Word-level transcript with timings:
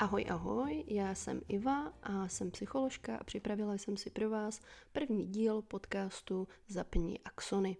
Ahoj, 0.00 0.24
ahoj, 0.28 0.84
já 0.86 1.14
jsem 1.14 1.40
Iva 1.48 1.92
a 2.02 2.28
jsem 2.28 2.50
psycholožka 2.50 3.16
a 3.16 3.24
připravila 3.24 3.74
jsem 3.74 3.96
si 3.96 4.10
pro 4.10 4.30
vás 4.30 4.60
první 4.92 5.26
díl 5.26 5.62
podcastu 5.62 6.48
Zapni 6.68 7.18
axony. 7.24 7.76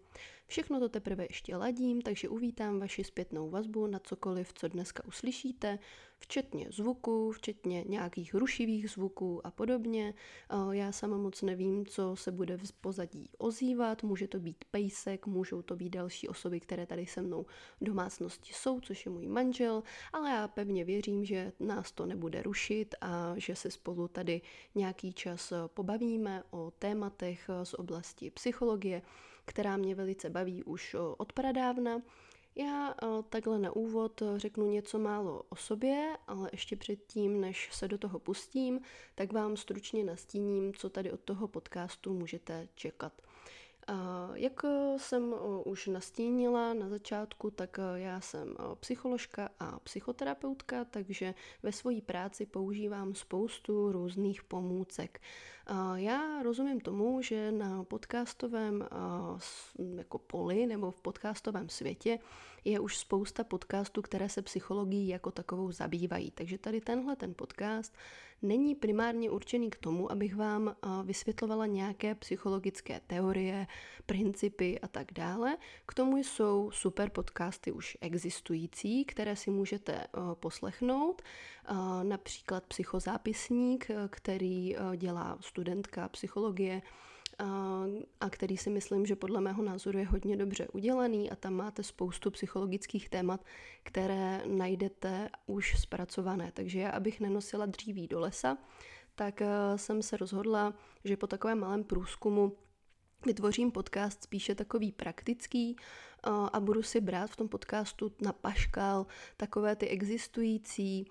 Všechno 0.47 0.81
to 0.81 0.89
teprve 0.89 1.25
ještě 1.25 1.57
ladím, 1.57 2.03
takže 2.03 2.29
uvítám 2.29 2.81
vaši 2.81 3.05
zpětnou 3.05 3.51
vazbu 3.51 3.87
na 3.87 3.99
cokoliv, 3.99 4.53
co 4.53 4.69
dneska 4.69 5.05
uslyšíte, 5.05 5.79
včetně 6.21 6.67
zvuků, 6.71 7.33
včetně 7.33 7.85
nějakých 7.89 8.35
rušivých 8.35 8.91
zvuků 8.91 9.47
a 9.47 9.51
podobně. 9.51 10.15
Já 10.71 10.93
sama 10.93 11.17
moc 11.17 11.43
nevím, 11.43 11.87
co 11.87 12.17
se 12.17 12.33
bude 12.33 12.57
v 12.57 12.73
pozadí 12.73 13.31
ozývat, 13.39 14.03
může 14.03 14.29
to 14.29 14.41
být 14.41 14.65
pejsek, 14.71 15.27
můžou 15.27 15.63
to 15.63 15.77
být 15.77 15.91
další 15.91 16.29
osoby, 16.29 16.61
které 16.61 16.87
tady 16.87 17.07
se 17.07 17.23
mnou 17.23 17.47
v 17.81 17.85
domácnosti 17.85 18.53
jsou, 18.55 18.81
což 18.81 19.07
je 19.07 19.13
můj 19.13 19.29
manžel, 19.29 19.83
ale 20.13 20.31
já 20.31 20.49
pevně 20.49 20.85
věřím, 20.85 21.25
že 21.25 21.53
nás 21.61 21.93
to 21.93 22.07
nebude 22.07 22.43
rušit 22.43 22.95
a 23.01 23.35
že 23.37 23.57
se 23.57 23.71
spolu 23.71 24.09
tady 24.09 24.41
nějaký 24.75 25.13
čas 25.13 25.53
pobavíme 25.67 26.43
o 26.51 26.71
tématech 26.71 27.51
z 27.63 27.75
oblasti 27.75 28.31
psychologie, 28.31 29.03
která 29.45 29.77
mě 29.77 29.95
velice 29.95 30.31
baví 30.31 30.65
už 30.65 30.97
od 31.17 31.33
pradávna. 31.33 32.03
Já 32.61 32.95
takhle 33.29 33.59
na 33.59 33.77
úvod 33.77 34.23
řeknu 34.37 34.71
něco 34.71 34.99
málo 34.99 35.43
o 35.49 35.57
sobě, 35.57 36.17
ale 36.27 36.49
ještě 36.53 36.77
předtím, 36.77 37.41
než 37.41 37.69
se 37.73 37.89
do 37.89 37.99
toho 37.99 38.19
pustím, 38.19 38.81
tak 39.15 39.33
vám 39.33 39.57
stručně 39.57 40.05
nastíním, 40.05 40.75
co 40.75 40.91
tady 40.91 41.13
od 41.13 41.21
toho 41.21 41.49
podcastu 41.49 42.15
můžete 42.15 42.69
čekat. 42.75 43.13
Jak 44.35 44.63
jsem 44.97 45.35
už 45.65 45.87
nastínila 45.87 46.75
na 46.75 46.89
začátku, 46.89 47.51
tak 47.51 47.79
já 47.95 48.21
jsem 48.21 48.57
psycholožka 48.81 49.49
a 49.59 49.79
psychoterapeutka, 49.79 50.85
takže 50.85 51.35
ve 51.63 51.73
své 51.73 52.01
práci 52.01 52.47
používám 52.47 53.15
spoustu 53.15 53.93
různých 53.93 54.43
pomůcek. 54.43 55.21
Já 55.95 56.43
rozumím 56.43 56.81
tomu, 56.81 57.23
že 57.23 57.53
na 57.53 57.85
podcastovém 57.85 58.89
jako 59.97 60.19
poli 60.19 60.67
nebo 60.67 60.91
v 60.91 61.01
podcastovém 61.01 61.69
světě 61.69 62.19
je 62.65 62.81
už 62.81 62.99
spousta 62.99 63.45
podcastů, 63.45 64.03
které 64.03 64.29
se 64.29 64.43
psychologií 64.43 65.09
jako 65.09 65.31
takovou 65.31 65.73
zabývají. 65.73 66.31
Takže 66.31 66.59
tady 66.59 66.81
tenhle 66.81 67.17
ten 67.17 67.35
podcast 67.35 67.95
není 68.43 68.75
primárně 68.75 69.31
určený 69.31 69.71
k 69.71 69.77
tomu, 69.77 70.13
abych 70.13 70.37
vám 70.37 70.77
vysvětlovala 71.05 71.67
nějaké 71.67 72.15
psychologické 72.15 73.01
teorie, 73.07 73.67
principy 74.07 74.81
a 74.81 74.89
tak 74.89 75.13
dále. 75.13 75.57
K 75.87 75.95
tomu 75.95 76.17
jsou 76.17 76.71
super 76.71 77.11
podcasty 77.11 77.73
už 77.73 77.99
existující, 78.01 79.05
které 79.05 79.37
si 79.37 79.51
můžete 79.51 80.07
poslechnout. 80.35 81.23
Například 82.03 82.65
psychozápisník, 82.65 83.91
který 84.11 84.77
dělá 84.97 85.39
studentka 85.41 86.09
psychologie, 86.09 86.83
a 88.21 88.31
který 88.31 88.57
si 88.57 88.71
myslím, 88.71 89.07
že 89.07 89.17
podle 89.17 89.41
mého 89.41 89.63
názoru 89.63 89.99
je 89.99 90.07
hodně 90.07 90.37
dobře 90.37 90.69
udělaný 90.69 91.31
a 91.31 91.37
tam 91.37 91.55
máte 91.55 91.83
spoustu 91.83 92.31
psychologických 92.31 93.09
témat, 93.09 93.45
které 93.83 94.43
najdete 94.47 95.29
už 95.47 95.81
zpracované. 95.81 96.53
Takže 96.55 96.81
já, 96.81 96.91
abych 96.91 97.21
nenosila 97.21 97.67
dříví 97.67 98.09
do 98.09 98.21
lesa, 98.21 98.59
tak 99.15 99.43
jsem 99.77 100.03
se 100.03 100.17
rozhodla, 100.17 100.75
že 101.05 101.17
po 101.17 101.27
takovém 101.27 101.59
malém 101.59 101.85
průzkumu 101.85 102.57
vytvořím 103.27 103.71
podcast 103.71 104.23
spíše 104.23 104.55
takový 104.55 104.93
praktický 104.93 105.77
a 106.53 106.61
budu 106.61 106.83
si 106.83 107.01
brát 107.01 107.31
v 107.31 107.37
tom 107.37 107.49
podcastu 107.49 108.13
na 108.21 108.33
paškal 108.33 109.07
takové 109.37 109.77
ty 109.77 109.89
existující 109.89 111.07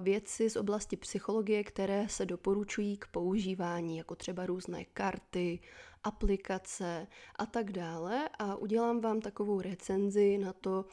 věci 0.00 0.50
z 0.50 0.56
oblasti 0.56 0.96
psychologie, 0.96 1.64
které 1.64 2.08
se 2.08 2.26
doporučují 2.26 2.96
k 2.96 3.06
používání, 3.06 3.96
jako 3.96 4.14
třeba 4.14 4.46
různé 4.46 4.84
karty, 4.84 5.60
aplikace 6.04 7.06
a 7.36 7.46
tak 7.46 7.72
dále 7.72 8.28
a 8.38 8.56
udělám 8.56 9.00
vám 9.00 9.20
takovou 9.20 9.60
recenzi 9.60 10.38
na 10.38 10.52
to, 10.52 10.84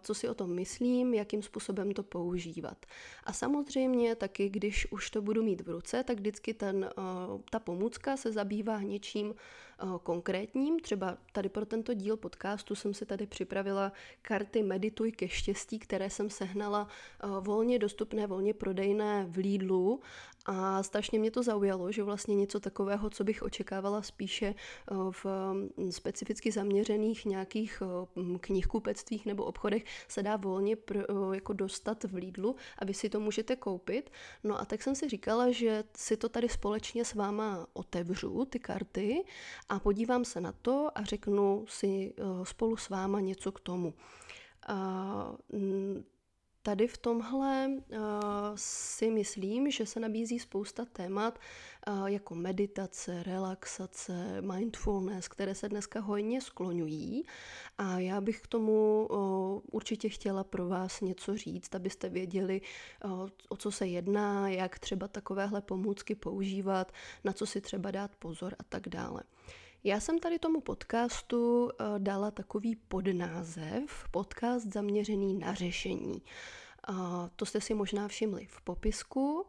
co 0.00 0.14
si 0.14 0.28
o 0.28 0.34
tom 0.34 0.54
myslím, 0.54 1.14
jakým 1.14 1.42
způsobem 1.42 1.92
to 1.92 2.02
používat. 2.02 2.86
A 3.24 3.32
samozřejmě 3.32 4.14
taky, 4.14 4.48
když 4.48 4.92
už 4.92 5.10
to 5.10 5.22
budu 5.22 5.42
mít 5.42 5.60
v 5.60 5.68
ruce, 5.68 6.04
tak 6.04 6.16
vždycky 6.16 6.54
ten, 6.54 6.90
ta 7.50 7.58
pomůcka 7.58 8.16
se 8.16 8.32
zabývá 8.32 8.82
něčím 8.82 9.34
konkrétním. 10.02 10.80
Třeba 10.80 11.18
tady 11.32 11.48
pro 11.48 11.66
tento 11.66 11.94
díl 11.94 12.16
podcastu 12.16 12.74
jsem 12.74 12.94
si 12.94 13.06
tady 13.06 13.26
připravila 13.26 13.92
karty 14.22 14.62
Medituj 14.62 15.12
ke 15.12 15.28
štěstí, 15.28 15.78
které 15.78 16.10
jsem 16.10 16.30
sehnala 16.30 16.88
volně 17.40 17.78
dostupné, 17.78 18.26
volně 18.26 18.54
prodejné 18.54 19.26
v 19.28 19.36
Lidlu 19.36 20.00
a 20.46 20.82
strašně 20.82 21.18
mě 21.18 21.30
to 21.30 21.42
zaujalo, 21.42 21.92
že 21.92 22.02
vlastně 22.02 22.34
něco 22.34 22.60
takového, 22.60 23.10
co 23.10 23.24
bych 23.24 23.42
očekávala 23.42 24.02
spíše 24.02 24.54
v 25.10 25.26
specificky 25.90 26.52
zaměřených 26.52 27.24
nějakých 27.24 27.82
knihkupectvích 28.40 29.26
nebo 29.26 29.44
obchodech, 29.44 29.84
se 30.08 30.22
dá 30.22 30.36
volně 30.36 30.76
pro, 30.76 31.32
jako 31.32 31.52
dostat 31.52 32.04
v 32.04 32.14
Lidlu 32.14 32.56
a 32.78 32.84
vy 32.84 32.94
si 32.94 33.08
to 33.08 33.20
můžete 33.20 33.56
koupit. 33.56 34.10
No 34.44 34.60
a 34.60 34.64
tak 34.64 34.82
jsem 34.82 34.94
si 34.94 35.08
říkala, 35.08 35.50
že 35.50 35.84
si 35.96 36.16
to 36.16 36.28
tady 36.28 36.48
společně 36.48 37.04
s 37.04 37.14
váma 37.14 37.66
otevřu, 37.72 38.44
ty 38.44 38.58
karty, 38.58 39.24
a 39.72 39.78
podívám 39.78 40.24
se 40.24 40.40
na 40.40 40.52
to 40.52 40.88
a 40.94 41.04
řeknu 41.04 41.64
si 41.68 42.14
spolu 42.42 42.76
s 42.76 42.88
váma 42.88 43.20
něco 43.20 43.52
k 43.52 43.60
tomu. 43.60 43.94
Tady 46.64 46.88
v 46.88 46.98
tomhle 46.98 47.68
uh, 47.68 47.98
si 48.54 49.10
myslím, 49.10 49.70
že 49.70 49.86
se 49.86 50.00
nabízí 50.00 50.38
spousta 50.38 50.84
témat 50.84 51.38
jako 52.06 52.34
meditace, 52.34 53.22
relaxace, 53.22 54.42
mindfulness, 54.42 55.28
které 55.28 55.54
se 55.54 55.68
dneska 55.68 56.00
hojně 56.00 56.40
skloňují 56.40 57.24
a 57.78 57.98
já 57.98 58.20
bych 58.20 58.40
k 58.40 58.46
tomu 58.46 59.08
určitě 59.70 60.08
chtěla 60.08 60.44
pro 60.44 60.68
vás 60.68 61.00
něco 61.00 61.36
říct, 61.36 61.74
abyste 61.74 62.08
věděli, 62.08 62.60
o 63.48 63.56
co 63.56 63.70
se 63.70 63.86
jedná, 63.86 64.48
jak 64.48 64.78
třeba 64.78 65.08
takovéhle 65.08 65.60
pomůcky 65.60 66.14
používat, 66.14 66.92
na 67.24 67.32
co 67.32 67.46
si 67.46 67.60
třeba 67.60 67.90
dát 67.90 68.16
pozor 68.16 68.54
a 68.58 68.62
tak 68.64 68.88
dále. 68.88 69.22
Já 69.84 70.00
jsem 70.00 70.18
tady 70.18 70.38
tomu 70.38 70.60
podcastu 70.60 71.70
eh, 71.70 71.84
dala 71.98 72.30
takový 72.30 72.76
podnázev, 72.76 74.04
podcast 74.10 74.66
zaměřený 74.66 75.34
na 75.34 75.54
řešení. 75.54 76.22
To 77.36 77.46
jste 77.46 77.60
si 77.60 77.74
možná 77.74 78.08
všimli 78.08 78.46
v 78.46 78.60
popisku. 78.60 79.46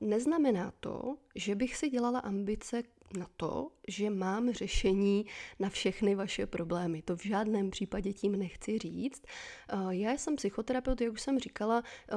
Neznamená 0.00 0.72
to, 0.80 1.16
že 1.34 1.54
bych 1.54 1.76
si 1.76 1.90
dělala 1.90 2.18
ambice 2.18 2.82
na 3.18 3.26
to, 3.36 3.70
že 3.88 4.10
mám 4.10 4.52
řešení 4.52 5.26
na 5.58 5.68
všechny 5.68 6.14
vaše 6.14 6.46
problémy. 6.46 7.02
To 7.02 7.16
v 7.16 7.22
žádném 7.22 7.70
případě 7.70 8.12
tím 8.12 8.36
nechci 8.36 8.78
říct. 8.78 9.22
Eh, 9.68 9.76
já 9.90 10.12
jsem 10.12 10.36
psychoterapeut, 10.36 11.00
jak 11.00 11.12
už 11.12 11.20
jsem 11.20 11.38
říkala, 11.38 11.82
eh, 11.84 12.14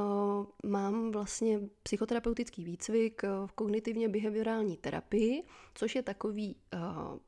mám 0.67 1.11
vlastně 1.11 1.59
psychoterapeutický 1.83 2.63
výcvik 2.63 3.23
v 3.45 3.51
kognitivně 3.51 4.09
behaviorální 4.09 4.77
terapii, 4.77 5.43
což 5.73 5.95
je 5.95 6.03
takový 6.03 6.55
eh, 6.73 6.77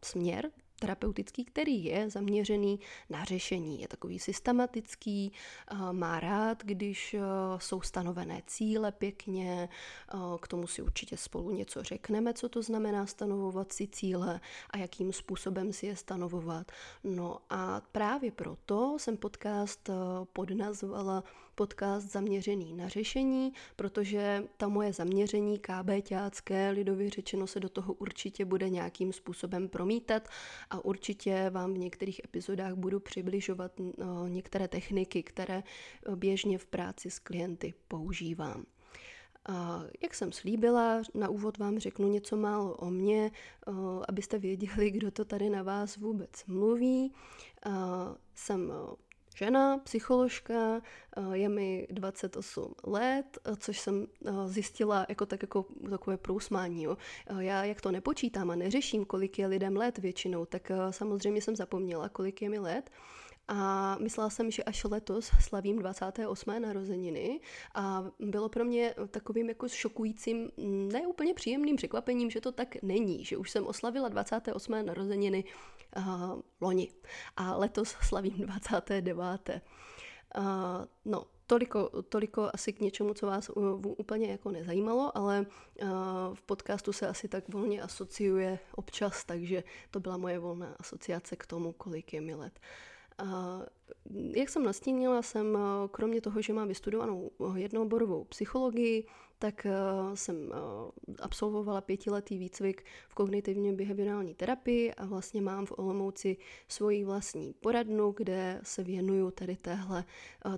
směr, 0.03 0.51
terapeutický, 0.79 1.45
který 1.45 1.85
je 1.85 2.09
zaměřený 2.09 2.79
na 3.09 3.23
řešení. 3.23 3.81
Je 3.81 3.87
takový 3.87 4.19
systematický, 4.19 5.31
eh, 5.31 5.75
má 5.93 6.19
rád, 6.19 6.63
když 6.63 7.13
eh, 7.13 7.19
jsou 7.57 7.81
stanovené 7.81 8.41
cíle 8.47 8.91
pěkně, 8.91 9.69
eh, 9.69 10.17
k 10.41 10.47
tomu 10.47 10.67
si 10.67 10.81
určitě 10.81 11.17
spolu 11.17 11.51
něco 11.51 11.83
řekneme, 11.83 12.33
co 12.33 12.49
to 12.49 12.61
znamená 12.61 13.05
stanovovat 13.05 13.73
si 13.73 13.87
cíle 13.87 14.39
a 14.69 14.77
jakým 14.77 15.13
způsobem 15.13 15.73
si 15.73 15.85
je 15.85 15.95
stanovovat. 15.95 16.71
No 17.03 17.39
a 17.49 17.81
právě 17.91 18.31
proto 18.31 18.97
jsem 18.99 19.17
podcast 19.17 19.89
podnazvala 20.33 21.23
podcast 21.55 22.11
zaměřený 22.11 22.73
na 22.73 22.87
řešení, 22.87 23.53
protože 23.75 24.43
ta 24.57 24.67
moje 24.67 24.93
zaměření 24.93 25.59
KB 25.59 26.01
ťácké, 26.01 26.69
lidově 26.69 27.09
řečeno, 27.09 27.47
se 27.47 27.59
do 27.59 27.69
toho 27.69 27.93
určitě 27.93 28.45
bude 28.45 28.69
nějakým 28.69 29.13
způsobem 29.13 29.69
promítat 29.69 30.27
a 30.69 30.85
určitě 30.85 31.49
vám 31.49 31.73
v 31.73 31.77
některých 31.77 32.21
epizodách 32.23 32.73
budu 32.73 32.99
přibližovat 32.99 33.71
některé 34.27 34.67
techniky, 34.67 35.23
které 35.23 35.63
běžně 36.15 36.57
v 36.57 36.65
práci 36.65 37.11
s 37.11 37.19
klienty 37.19 37.73
používám. 37.87 38.65
A 39.49 39.83
jak 40.03 40.13
jsem 40.13 40.31
slíbila, 40.31 41.01
na 41.13 41.29
úvod 41.29 41.57
vám 41.57 41.79
řeknu 41.79 42.07
něco 42.07 42.37
málo 42.37 42.75
o 42.75 42.89
mně, 42.89 43.31
abyste 44.07 44.39
věděli, 44.39 44.91
kdo 44.91 45.11
to 45.11 45.25
tady 45.25 45.49
na 45.49 45.63
vás 45.63 45.97
vůbec 45.97 46.45
mluví. 46.47 47.13
Jsem 48.35 48.73
žena, 49.35 49.77
psycholožka, 49.77 50.81
eh, 51.17 51.37
je 51.37 51.49
mi 51.49 51.87
28 51.91 52.75
let, 52.83 53.37
eh, 53.45 53.55
což 53.55 53.79
jsem 53.79 54.07
eh, 54.25 54.31
zjistila 54.45 55.05
jako 55.09 55.25
tak 55.25 55.41
jako 55.41 55.65
takové 55.89 56.17
prousmání. 56.17 56.83
Jo. 56.83 56.97
Já 57.39 57.63
jak 57.63 57.81
to 57.81 57.91
nepočítám 57.91 58.51
a 58.51 58.55
neřeším, 58.55 59.05
kolik 59.05 59.39
je 59.39 59.47
lidem 59.47 59.77
let 59.77 59.97
většinou, 59.97 60.45
tak 60.45 60.71
samozřejmě 60.89 61.41
jsem 61.41 61.55
zapomněla, 61.55 62.09
kolik 62.09 62.41
je 62.41 62.49
mi 62.49 62.59
let. 62.59 62.89
a 63.47 63.97
myslela 64.01 64.29
jsem, 64.29 64.51
že 64.51 64.63
až 64.63 64.83
letos 64.83 65.31
slavím 65.41 65.79
28. 65.79 66.59
narozeniny 66.59 67.39
a 67.75 68.05
bylo 68.19 68.49
pro 68.49 68.65
mě 68.65 68.95
takovým 69.11 69.49
jako 69.49 69.67
šokujícím, 69.69 70.49
neúplně 70.93 71.33
příjemným 71.33 71.75
překvapením, 71.75 72.29
že 72.29 72.41
to 72.41 72.51
tak 72.51 72.81
není, 72.81 73.25
že 73.25 73.37
už 73.37 73.51
jsem 73.51 73.67
oslavila 73.67 74.09
28. 74.09 74.85
narozeniny 74.85 75.43
uh, 75.97 76.41
loni 76.61 76.91
a 77.37 77.57
letos 77.57 77.95
slavím 78.01 78.33
29. 78.37 79.61
Uh, 80.37 80.43
no, 81.05 81.25
toliko, 81.47 82.03
toliko 82.09 82.49
asi 82.53 82.73
k 82.73 82.79
něčemu, 82.79 83.13
co 83.13 83.27
vás 83.27 83.51
úplně 83.97 84.27
jako 84.27 84.51
nezajímalo, 84.51 85.17
ale 85.17 85.45
uh, 85.81 85.87
v 86.33 86.41
podcastu 86.41 86.93
se 86.93 87.07
asi 87.07 87.27
tak 87.27 87.53
volně 87.53 87.81
asociuje 87.81 88.59
občas, 88.75 89.25
takže 89.25 89.63
to 89.91 89.99
byla 89.99 90.17
moje 90.17 90.39
volná 90.39 90.75
asociace 90.79 91.35
k 91.35 91.45
tomu, 91.45 91.71
kolik 91.71 92.13
je 92.13 92.21
mi 92.21 92.35
let. 92.35 92.59
Uh, 93.23 93.63
jak 94.35 94.49
jsem 94.49 94.63
nastínila, 94.63 95.21
jsem 95.21 95.57
kromě 95.91 96.21
toho, 96.21 96.41
že 96.41 96.53
mám 96.53 96.67
vystudovanou 96.67 97.31
jednooborovou 97.55 98.23
psychologii, 98.23 99.05
tak 99.39 99.67
jsem 100.13 100.51
absolvovala 101.21 101.81
pětiletý 101.81 102.37
výcvik 102.37 102.83
v 103.07 103.15
kognitivně 103.15 103.73
behaviorální 103.73 104.33
terapii 104.35 104.93
a 104.93 105.05
vlastně 105.05 105.41
mám 105.41 105.65
v 105.65 105.73
Olomouci 105.77 106.37
svoji 106.67 107.05
vlastní 107.05 107.53
poradnu, 107.53 108.13
kde 108.17 108.59
se 108.63 108.83
věnuju 108.83 109.31
tady 109.31 109.55
téhle 109.55 110.05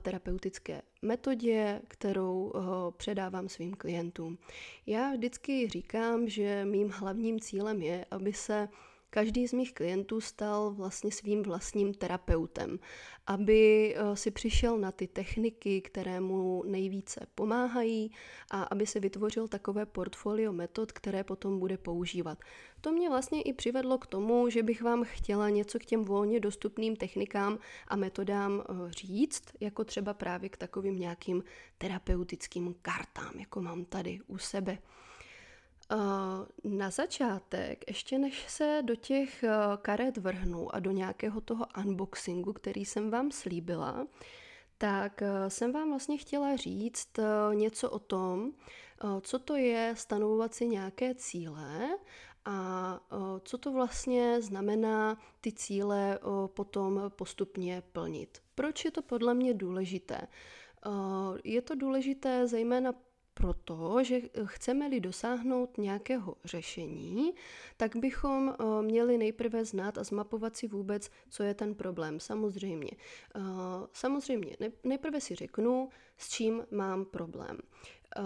terapeutické 0.01 0.81
metodě, 1.01 1.81
kterou 1.87 2.53
předávám 2.97 3.49
svým 3.49 3.73
klientům. 3.73 4.37
Já 4.85 5.11
vždycky 5.11 5.69
říkám, 5.69 6.29
že 6.29 6.65
mým 6.65 6.89
hlavním 6.89 7.39
cílem 7.39 7.81
je, 7.81 8.05
aby 8.11 8.33
se 8.33 8.69
každý 9.09 9.47
z 9.47 9.53
mých 9.53 9.73
klientů 9.73 10.21
stal 10.21 10.71
vlastně 10.71 11.11
svým 11.11 11.43
vlastním 11.43 11.93
terapeutem, 11.93 12.79
aby 13.27 13.95
eh, 13.95 14.15
si 14.15 14.31
přišel 14.31 14.77
na 14.77 14.91
ty 14.91 15.07
techniky, 15.07 15.81
které 15.81 16.19
mu 16.19 16.63
nejvíce 16.63 17.27
pomáhají 17.35 18.11
a 18.51 18.63
aby 18.63 18.85
si 18.85 18.99
vytvořil 18.99 19.47
takové 19.47 19.85
portfolio 19.85 20.53
metod, 20.53 20.91
které 20.91 21.23
potom 21.23 21.59
bude 21.59 21.77
používat. 21.77 22.37
To 22.81 22.91
mě 22.91 23.09
vlastně 23.09 23.41
i 23.41 23.53
přivedlo 23.53 23.97
k 23.97 24.07
tomu, 24.07 24.49
že 24.49 24.63
bych 24.63 24.81
vám 24.81 25.03
chtěla 25.03 25.49
něco 25.49 25.79
k 25.79 25.85
těm 25.85 26.05
volně 26.05 26.39
dostupným 26.39 26.95
technikám 26.95 27.59
a 27.87 27.95
metodám 27.95 28.63
eh, 28.69 28.91
říct, 28.91 29.43
jako 29.59 29.83
třeba 29.83 30.13
právě 30.13 30.49
k 30.49 30.57
takovým 30.57 30.99
nějakým 30.99 31.43
terapeutickým 31.77 32.75
kartám, 32.81 33.39
jako 33.39 33.61
mám 33.61 33.85
tady 33.85 34.19
u 34.27 34.37
sebe. 34.37 34.77
Na 36.63 36.89
začátek, 36.89 37.83
ještě 37.87 38.19
než 38.19 38.45
se 38.47 38.81
do 38.85 38.95
těch 38.95 39.43
eh, 39.43 39.49
karet 39.81 40.17
vrhnu 40.17 40.75
a 40.75 40.79
do 40.79 40.91
nějakého 40.91 41.41
toho 41.41 41.65
unboxingu, 41.85 42.53
který 42.53 42.85
jsem 42.85 43.11
vám 43.11 43.31
slíbila, 43.31 44.07
tak 44.77 45.21
eh, 45.21 45.49
jsem 45.49 45.71
vám 45.71 45.89
vlastně 45.89 46.17
chtěla 46.17 46.55
říct 46.55 47.19
eh, 47.19 47.55
něco 47.55 47.89
o 47.89 47.99
tom, 47.99 48.51
co 49.21 49.39
to 49.39 49.55
je 49.55 49.93
stanovovat 49.97 50.53
si 50.53 50.67
nějaké 50.67 51.15
cíle 51.15 51.97
a 52.45 52.99
co 53.43 53.57
to 53.57 53.71
vlastně 53.71 54.41
znamená 54.41 55.17
ty 55.41 55.51
cíle 55.51 56.19
potom 56.47 57.01
postupně 57.09 57.83
plnit. 57.91 58.41
Proč 58.55 58.85
je 58.85 58.91
to 58.91 59.01
podle 59.01 59.33
mě 59.33 59.53
důležité? 59.53 60.27
Je 61.43 61.61
to 61.61 61.75
důležité 61.75 62.47
zejména 62.47 62.93
proto, 63.37 64.03
že 64.03 64.21
chceme-li 64.45 64.99
dosáhnout 64.99 65.77
nějakého 65.77 66.35
řešení, 66.45 67.33
tak 67.77 67.95
bychom 67.95 68.49
eh, 68.59 68.81
měli 68.81 69.17
nejprve 69.17 69.65
znát 69.65 69.97
a 69.97 70.03
zmapovat 70.03 70.55
si 70.55 70.67
vůbec, 70.67 71.11
co 71.29 71.43
je 71.43 71.53
ten 71.53 71.75
problém. 71.75 72.19
Samozřejmě. 72.19 72.91
Eh, 73.35 73.41
samozřejmě, 73.93 74.55
nejprve 74.83 75.21
si 75.21 75.35
řeknu, 75.35 75.89
s 76.17 76.29
čím 76.29 76.65
mám 76.71 77.05
problém. 77.05 77.57
Eh, 78.17 78.21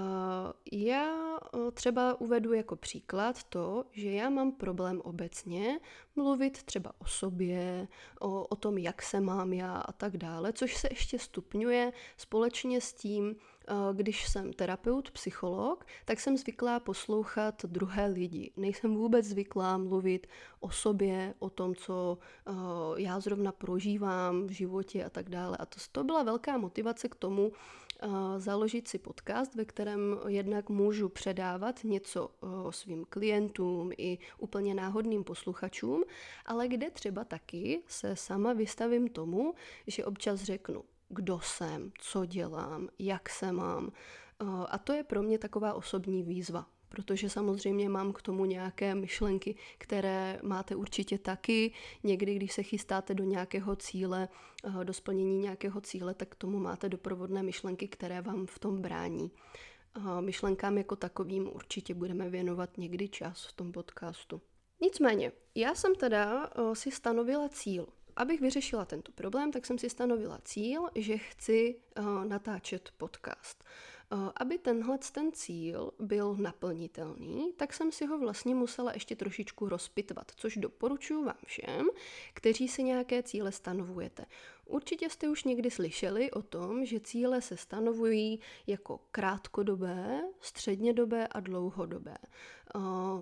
já 0.72 1.38
třeba 1.74 2.22
uvedu 2.22 2.54
jako 2.54 2.76
příklad 2.76 3.44
to, 3.44 3.86
že 3.92 4.12
já 4.12 4.30
mám 4.30 4.52
problém 4.52 5.02
obecně 5.02 5.80
mluvit 6.16 6.64
třeba 6.64 6.92
o 7.00 7.06
sobě, 7.06 7.88
o, 8.20 8.46
o 8.48 8.56
tom, 8.56 8.78
jak 8.78 9.02
se 9.02 9.20
mám 9.20 9.54
já 9.54 9.78
a 9.78 9.92
tak 9.92 10.18
dále, 10.18 10.54
což 10.54 10.78
se 10.78 10.88
ještě 10.92 11.20
stupňuje 11.20 11.92
společně 12.18 12.82
s 12.82 12.94
tím, 12.94 13.36
Eh, 13.61 13.61
když 13.94 14.28
jsem 14.28 14.54
terapeut, 14.54 15.12
psycholog, 15.12 15.86
tak 16.06 16.20
jsem 16.20 16.38
zvyklá 16.38 16.80
poslouchat 16.80 17.66
druhé 17.66 18.06
lidi. 18.06 18.52
Nejsem 18.58 18.96
vůbec 18.96 19.26
zvyklá 19.26 19.78
mluvit 19.78 20.28
o 20.60 20.72
sobě, 20.72 21.34
o 21.40 21.50
tom, 21.50 21.76
co 21.76 22.18
eh, 22.48 22.52
já 22.98 23.20
zrovna 23.20 23.52
prožívám 23.52 24.48
v 24.48 24.52
životě 24.52 25.06
a 25.06 25.10
tak 25.10 25.30
dále. 25.30 25.58
A 25.58 25.66
to, 25.66 25.80
to 25.92 26.04
byla 26.04 26.24
velká 26.24 26.58
motivace 26.58 27.10
k 27.10 27.16
tomu, 27.16 27.52
eh, 27.52 28.08
založit 28.38 28.88
si 28.88 28.98
podcast, 28.98 29.56
ve 29.56 29.66
kterém 29.66 30.20
jednak 30.28 30.70
můžu 30.70 31.10
předávat 31.10 31.84
něco 31.84 32.30
svým 32.70 33.06
klientům 33.10 33.92
i 33.98 34.18
úplně 34.38 34.76
náhodným 34.76 35.24
posluchačům, 35.24 36.04
ale 36.46 36.68
kde 36.68 36.90
třeba 36.90 37.24
taky 37.24 37.84
se 37.88 38.16
sama 38.16 38.54
vystavím 38.54 39.08
tomu, 39.08 39.54
že 39.88 40.06
občas 40.06 40.44
řeknu, 40.44 40.84
kdo 41.12 41.40
jsem, 41.40 41.92
co 42.00 42.26
dělám, 42.26 42.90
jak 43.00 43.30
se 43.30 43.52
mám. 43.52 43.92
Eh, 44.42 44.46
a 44.70 44.78
to 44.78 44.94
je 44.94 45.04
pro 45.04 45.24
mě 45.24 45.38
taková 45.38 45.74
osobní 45.74 46.24
výzva, 46.24 46.68
protože 46.90 47.30
samozřejmě 47.30 47.90
mám 47.90 48.14
k 48.14 48.22
tomu 48.22 48.46
nějaké 48.46 48.96
myšlenky, 48.96 49.56
které 49.78 50.40
máte 50.44 50.76
určitě 50.76 51.18
taky. 51.18 51.74
Někdy, 52.04 52.36
když 52.36 52.54
se 52.54 52.64
chystáte 52.64 53.14
do 53.14 53.24
nějakého 53.24 53.76
cíle, 53.76 54.30
eh, 54.64 54.86
do 54.86 54.94
splnění 54.94 55.38
nějakého 55.40 55.82
cíle, 55.82 56.14
tak 56.14 56.30
k 56.30 56.36
tomu 56.36 56.60
máte 56.60 56.90
doprovodné 56.90 57.44
myšlenky, 57.44 57.88
které 57.88 58.22
vám 58.22 58.46
v 58.46 58.60
tom 58.60 58.82
brání. 58.82 59.32
Eh, 59.98 60.22
myšlenkám 60.22 60.78
jako 60.78 60.96
takovým 60.96 61.50
určitě 61.56 61.94
budeme 61.94 62.30
věnovat 62.30 62.78
někdy 62.78 63.10
čas 63.10 63.46
v 63.46 63.54
tom 63.54 63.72
podcastu. 63.72 64.42
Nicméně, 64.82 65.32
já 65.56 65.76
jsem 65.76 65.96
teda 65.96 66.50
si 66.74 66.92
stanovila 66.92 67.50
cíl 67.50 67.88
Abych 68.22 68.42
vyřešila 68.42 68.86
tento 68.86 69.12
problém, 69.12 69.52
tak 69.52 69.66
jsem 69.66 69.78
si 69.78 69.90
stanovila 69.90 70.40
cíl, 70.44 70.90
že 70.96 71.18
chci 71.18 71.76
uh, 72.00 72.26
natáčet 72.26 72.90
podcast. 72.98 73.64
Uh, 74.14 74.30
aby 74.36 74.58
tenhle 74.58 74.98
ten 75.12 75.32
cíl 75.32 75.92
byl 76.00 76.36
naplnitelný, 76.36 77.54
tak 77.58 77.74
jsem 77.74 77.92
si 77.92 78.06
ho 78.06 78.20
vlastně 78.20 78.56
musela 78.56 78.94
ještě 78.94 79.16
trošičku 79.16 79.70
rozpitvat, 79.70 80.32
což 80.36 80.58
doporučuji 80.58 81.24
vám 81.26 81.38
všem, 81.46 81.88
kteří 82.34 82.68
si 82.68 82.84
nějaké 82.84 83.24
cíle 83.24 83.52
stanovujete. 83.52 84.26
Určitě 84.66 85.10
jste 85.10 85.30
už 85.30 85.44
někdy 85.44 85.72
slyšeli 85.72 86.32
o 86.32 86.42
tom, 86.42 86.86
že 86.86 87.00
cíle 87.00 87.42
se 87.42 87.58
stanovují 87.58 88.40
jako 88.68 89.00
krátkodobé, 89.12 90.22
střednědobé 90.42 91.28
a 91.28 91.40
dlouhodobé. 91.40 92.18
Uh, 92.76 93.22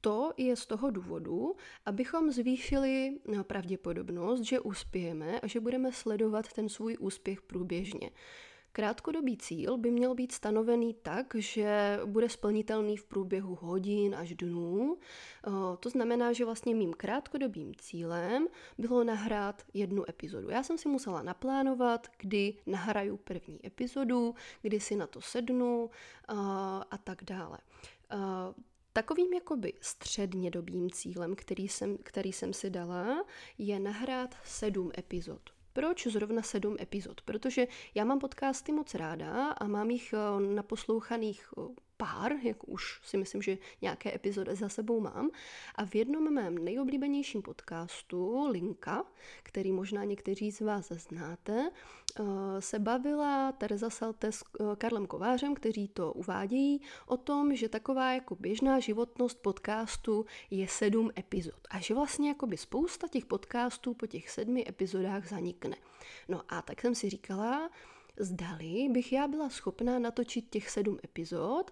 to 0.00 0.32
je 0.36 0.56
z 0.56 0.66
toho 0.66 0.90
důvodu, 0.90 1.56
abychom 1.86 2.30
zvýšili 2.30 3.18
no, 3.28 3.44
pravděpodobnost, 3.44 4.40
že 4.40 4.60
uspějeme 4.60 5.40
a 5.40 5.46
že 5.46 5.60
budeme 5.60 5.92
sledovat 5.92 6.52
ten 6.52 6.68
svůj 6.68 6.96
úspěch 7.00 7.42
průběžně. 7.42 8.10
Krátkodobý 8.72 9.36
cíl 9.36 9.78
by 9.78 9.90
měl 9.90 10.14
být 10.14 10.32
stanovený 10.32 10.94
tak, 10.94 11.34
že 11.34 12.00
bude 12.04 12.28
splnitelný 12.28 12.96
v 12.96 13.04
průběhu 13.04 13.58
hodin 13.60 14.14
až 14.14 14.34
dnů. 14.34 14.98
To 15.80 15.90
znamená, 15.90 16.32
že 16.32 16.44
vlastně 16.44 16.74
mým 16.74 16.92
krátkodobým 16.92 17.74
cílem 17.74 18.46
bylo 18.78 19.04
nahrát 19.04 19.62
jednu 19.74 20.10
epizodu. 20.10 20.50
Já 20.50 20.62
jsem 20.62 20.78
si 20.78 20.88
musela 20.88 21.22
naplánovat, 21.22 22.06
kdy 22.18 22.54
nahraju 22.66 23.16
první 23.16 23.66
epizodu, 23.66 24.34
kdy 24.62 24.80
si 24.80 24.96
na 24.96 25.06
to 25.06 25.20
sednu 25.20 25.90
a 26.90 26.98
tak 27.04 27.24
dále. 27.24 27.58
Takovým 28.98 29.32
jakoby 29.32 29.72
střednědobým 29.80 30.90
cílem, 30.90 31.34
který 31.36 31.68
jsem, 31.68 31.98
který 32.02 32.32
jsem 32.32 32.52
si 32.52 32.70
dala, 32.70 33.24
je 33.58 33.80
nahrát 33.80 34.34
sedm 34.44 34.90
epizod. 34.98 35.40
Proč 35.72 36.06
zrovna 36.06 36.42
sedm 36.42 36.76
epizod? 36.80 37.20
Protože 37.20 37.66
já 37.94 38.04
mám 38.04 38.18
podcasty 38.18 38.72
moc 38.72 38.94
ráda 38.94 39.48
a 39.50 39.66
mám 39.66 39.90
jich 39.90 40.12
eh, 40.12 40.40
naposlouchaných 40.54 41.48
eh, 41.58 41.60
pár, 41.98 42.32
jako 42.42 42.66
už 42.66 43.00
si 43.04 43.16
myslím, 43.16 43.42
že 43.42 43.58
nějaké 43.82 44.14
epizody 44.14 44.54
za 44.54 44.68
sebou 44.68 45.00
mám. 45.00 45.30
A 45.74 45.86
v 45.86 45.94
jednom 45.94 46.34
mém 46.34 46.58
nejoblíbenějším 46.58 47.42
podcastu, 47.42 48.48
Linka, 48.50 49.04
který 49.42 49.72
možná 49.72 50.04
někteří 50.04 50.52
z 50.52 50.60
vás 50.60 50.88
znáte, 50.88 51.70
eh, 51.70 52.22
se 52.58 52.78
bavila 52.78 53.52
Teresa 53.52 53.90
Salte 53.90 54.32
s 54.32 54.44
eh, 54.60 54.64
Karlem 54.76 55.06
Kovářem, 55.06 55.54
kteří 55.54 55.88
to 55.88 56.12
uvádějí, 56.12 56.80
o 57.06 57.16
tom, 57.16 57.56
že 57.56 57.68
taková 57.68 58.12
jako 58.12 58.34
běžná 58.34 58.80
životnost 58.80 59.42
podcastu 59.42 60.26
je 60.50 60.68
sedm 60.68 61.10
epizod. 61.18 61.60
A 61.70 61.80
že 61.80 61.94
vlastně 61.94 62.28
jakoby 62.28 62.56
spousta 62.56 63.08
těch 63.08 63.26
podcastů 63.26 63.94
po 63.94 64.06
těch 64.06 64.30
sedmi 64.30 64.64
epizodách 64.68 65.28
zanikne. 65.28 65.76
No 66.28 66.42
a 66.48 66.62
tak 66.62 66.80
jsem 66.80 66.94
si 66.94 67.10
říkala, 67.10 67.70
zdali 68.20 68.88
bych 68.90 69.12
já 69.12 69.28
byla 69.28 69.50
schopná 69.50 69.98
natočit 69.98 70.50
těch 70.50 70.70
sedm 70.70 70.98
epizod 71.04 71.70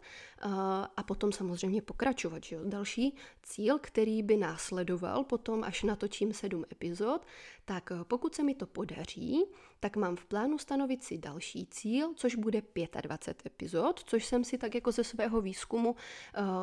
a 0.97 1.03
potom 1.07 1.33
samozřejmě 1.33 1.83
pokračovat. 1.83 2.45
Že 2.45 2.57
jo? 2.57 2.63
Další 2.65 3.17
cíl, 3.43 3.79
který 3.79 4.23
by 4.23 4.37
následoval 4.37 5.25
potom, 5.25 5.65
až 5.65 5.83
natočím 5.83 6.33
sedm 6.33 6.65
epizod, 6.73 7.27
tak 7.65 7.93
pokud 8.03 8.35
se 8.35 8.43
mi 8.43 8.55
to 8.55 8.67
podaří, 8.67 9.45
tak 9.81 9.97
mám 9.97 10.17
v 10.17 10.27
plánu 10.27 10.59
stanovit 10.59 11.05
si 11.05 11.19
další 11.19 11.67
cíl, 11.67 12.13
což 12.15 12.35
bude 12.35 12.63
25 13.03 13.47
epizod, 13.47 14.03
což 14.07 14.25
jsem 14.25 14.45
si 14.45 14.59
tak 14.59 14.75
jako 14.75 14.93
ze 14.93 15.05
svého 15.05 15.41
výzkumu 15.41 15.91
uh, 15.91 15.97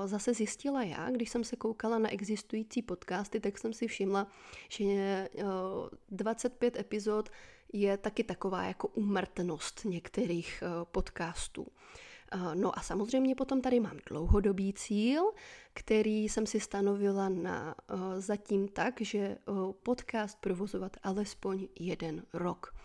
zase 0.05 0.33
zjistila 0.33 0.83
já, 0.83 1.09
když 1.09 1.29
jsem 1.29 1.43
se 1.43 1.55
koukala 1.55 1.99
na 1.99 2.13
existující 2.13 2.81
podcasty, 2.81 3.39
tak 3.39 3.57
jsem 3.57 3.73
si 3.73 3.87
všimla, 3.87 4.27
že 4.69 5.29
uh, 5.33 5.43
25 6.09 6.79
epizod 6.79 7.29
je 7.73 7.97
taky 7.97 8.23
taková 8.23 8.63
jako 8.63 8.87
umrtnost 8.87 9.85
některých 9.85 10.63
uh, 10.65 10.83
podcastů. 10.83 11.67
No 12.53 12.79
a 12.79 12.81
samozřejmě 12.81 13.35
potom 13.35 13.61
tady 13.61 13.79
mám 13.79 13.97
dlouhodobý 14.09 14.73
cíl, 14.73 15.31
který 15.73 16.29
jsem 16.29 16.45
si 16.45 16.59
stanovila 16.59 17.29
na 17.29 17.75
zatím 18.17 18.67
tak, 18.67 19.01
že 19.01 19.37
podcast 19.83 20.37
provozovat 20.41 20.97
alespoň 21.03 21.67
jeden 21.79 22.23
rok. 22.33 22.75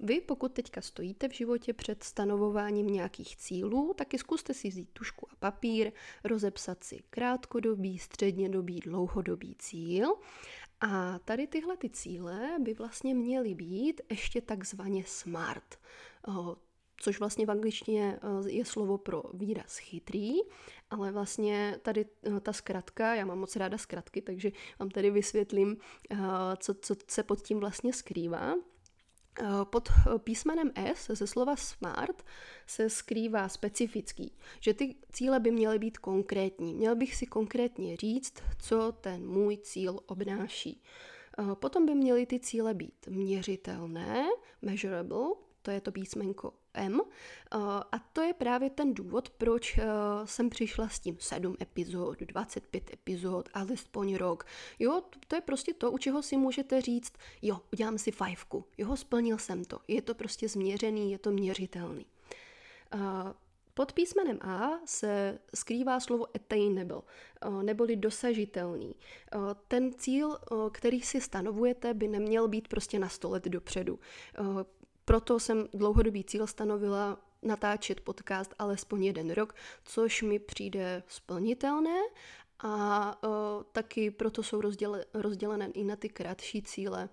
Vy, 0.00 0.20
pokud 0.20 0.52
teďka 0.52 0.80
stojíte 0.80 1.28
v 1.28 1.32
životě 1.32 1.72
před 1.72 2.02
stanovováním 2.02 2.86
nějakých 2.86 3.36
cílů, 3.36 3.94
taky 3.96 4.18
zkuste 4.18 4.54
si 4.54 4.68
vzít 4.68 4.88
tušku 4.92 5.26
a 5.30 5.36
papír, 5.38 5.92
rozepsat 6.24 6.84
si 6.84 6.98
krátkodobý, 7.10 7.98
střednědobý, 7.98 8.80
dlouhodobý 8.80 9.54
cíl. 9.58 10.14
A 10.80 11.18
tady 11.18 11.46
tyhle 11.46 11.76
ty 11.76 11.90
cíle 11.90 12.56
by 12.60 12.74
vlastně 12.74 13.14
měly 13.14 13.54
být 13.54 14.00
ještě 14.10 14.40
takzvaně 14.40 15.04
smart 15.06 15.78
což 17.00 17.18
vlastně 17.18 17.46
v 17.46 17.50
angličtině 17.50 18.20
je 18.46 18.64
slovo 18.64 18.98
pro 18.98 19.22
výraz 19.34 19.76
chytrý, 19.76 20.32
ale 20.90 21.12
vlastně 21.12 21.78
tady 21.82 22.04
ta 22.40 22.52
zkratka, 22.52 23.14
já 23.14 23.24
mám 23.24 23.38
moc 23.38 23.56
ráda 23.56 23.78
zkratky, 23.78 24.22
takže 24.22 24.50
vám 24.78 24.90
tady 24.90 25.10
vysvětlím, 25.10 25.76
co, 26.58 26.74
co 26.74 26.94
se 27.08 27.22
pod 27.22 27.42
tím 27.42 27.60
vlastně 27.60 27.92
skrývá. 27.92 28.54
Eh, 29.40 29.64
pod 29.64 29.88
eh, 29.88 30.18
písmenem 30.18 30.70
S 30.74 31.10
ze 31.10 31.26
slova 31.26 31.56
smart 31.56 32.22
se 32.66 32.90
skrývá 32.90 33.48
specifický, 33.48 34.32
že 34.60 34.74
ty 34.74 34.94
cíle 35.12 35.40
by 35.40 35.50
měly 35.50 35.78
být 35.78 35.98
konkrétní. 35.98 36.74
Měl 36.74 36.96
bych 36.96 37.14
si 37.14 37.26
konkrétně 37.26 37.96
říct, 37.96 38.34
co 38.58 38.92
ten 38.92 39.28
můj 39.28 39.56
cíl 39.56 40.00
obnáší. 40.06 40.82
Eh, 41.38 41.54
potom 41.54 41.86
by 41.86 41.94
měly 41.94 42.26
ty 42.26 42.40
cíle 42.40 42.74
být 42.74 43.06
měřitelné, 43.08 44.26
measurable, 44.62 45.28
to 45.62 45.70
je 45.70 45.80
to 45.80 45.92
písmenko 45.92 46.52
M. 46.74 47.00
A 47.92 47.98
to 48.12 48.20
je 48.20 48.34
právě 48.34 48.70
ten 48.70 48.94
důvod, 48.94 49.30
proč 49.30 49.78
jsem 50.24 50.50
přišla 50.50 50.88
s 50.88 51.00
tím 51.00 51.16
7 51.20 51.56
epizod, 51.62 52.20
25 52.20 52.90
epizod, 52.92 53.48
alespoň 53.54 54.14
rok. 54.14 54.44
Jo, 54.78 55.02
to 55.28 55.34
je 55.34 55.40
prostě 55.40 55.74
to, 55.74 55.92
u 55.92 55.98
čeho 55.98 56.22
si 56.22 56.36
můžete 56.36 56.80
říct, 56.80 57.12
jo, 57.42 57.60
udělám 57.72 57.98
si 57.98 58.10
fajfku, 58.10 58.64
jo, 58.78 58.96
splnil 58.96 59.38
jsem 59.38 59.64
to. 59.64 59.78
Je 59.88 60.02
to 60.02 60.14
prostě 60.14 60.48
změřený, 60.48 61.12
je 61.12 61.18
to 61.18 61.30
měřitelný. 61.30 62.06
Pod 63.74 63.92
písmenem 63.92 64.38
A 64.40 64.70
se 64.84 65.38
skrývá 65.54 66.00
slovo 66.00 66.26
attainable, 66.36 67.02
neboli 67.62 67.96
dosažitelný. 67.96 68.94
Ten 69.68 69.92
cíl, 69.92 70.38
který 70.72 71.00
si 71.00 71.20
stanovujete, 71.20 71.94
by 71.94 72.08
neměl 72.08 72.48
být 72.48 72.68
prostě 72.68 72.98
na 72.98 73.08
100 73.08 73.30
let 73.30 73.44
dopředu. 73.44 73.98
Proto 75.08 75.40
jsem 75.40 75.68
dlouhodobý 75.74 76.24
cíl 76.24 76.46
stanovila 76.46 77.20
natáčet 77.42 78.00
podcast 78.00 78.54
alespoň 78.58 79.04
jeden 79.04 79.30
rok, 79.30 79.54
což 79.84 80.22
mi 80.22 80.38
přijde 80.38 81.02
splnitelné 81.08 82.00
a 82.58 83.22
uh, 83.22 83.30
taky 83.72 84.10
proto 84.10 84.42
jsou 84.42 84.60
rozděle, 84.60 85.04
rozdělené 85.14 85.70
i 85.74 85.84
na 85.84 85.96
ty 85.96 86.08
kratší 86.08 86.62
cíle, 86.62 87.08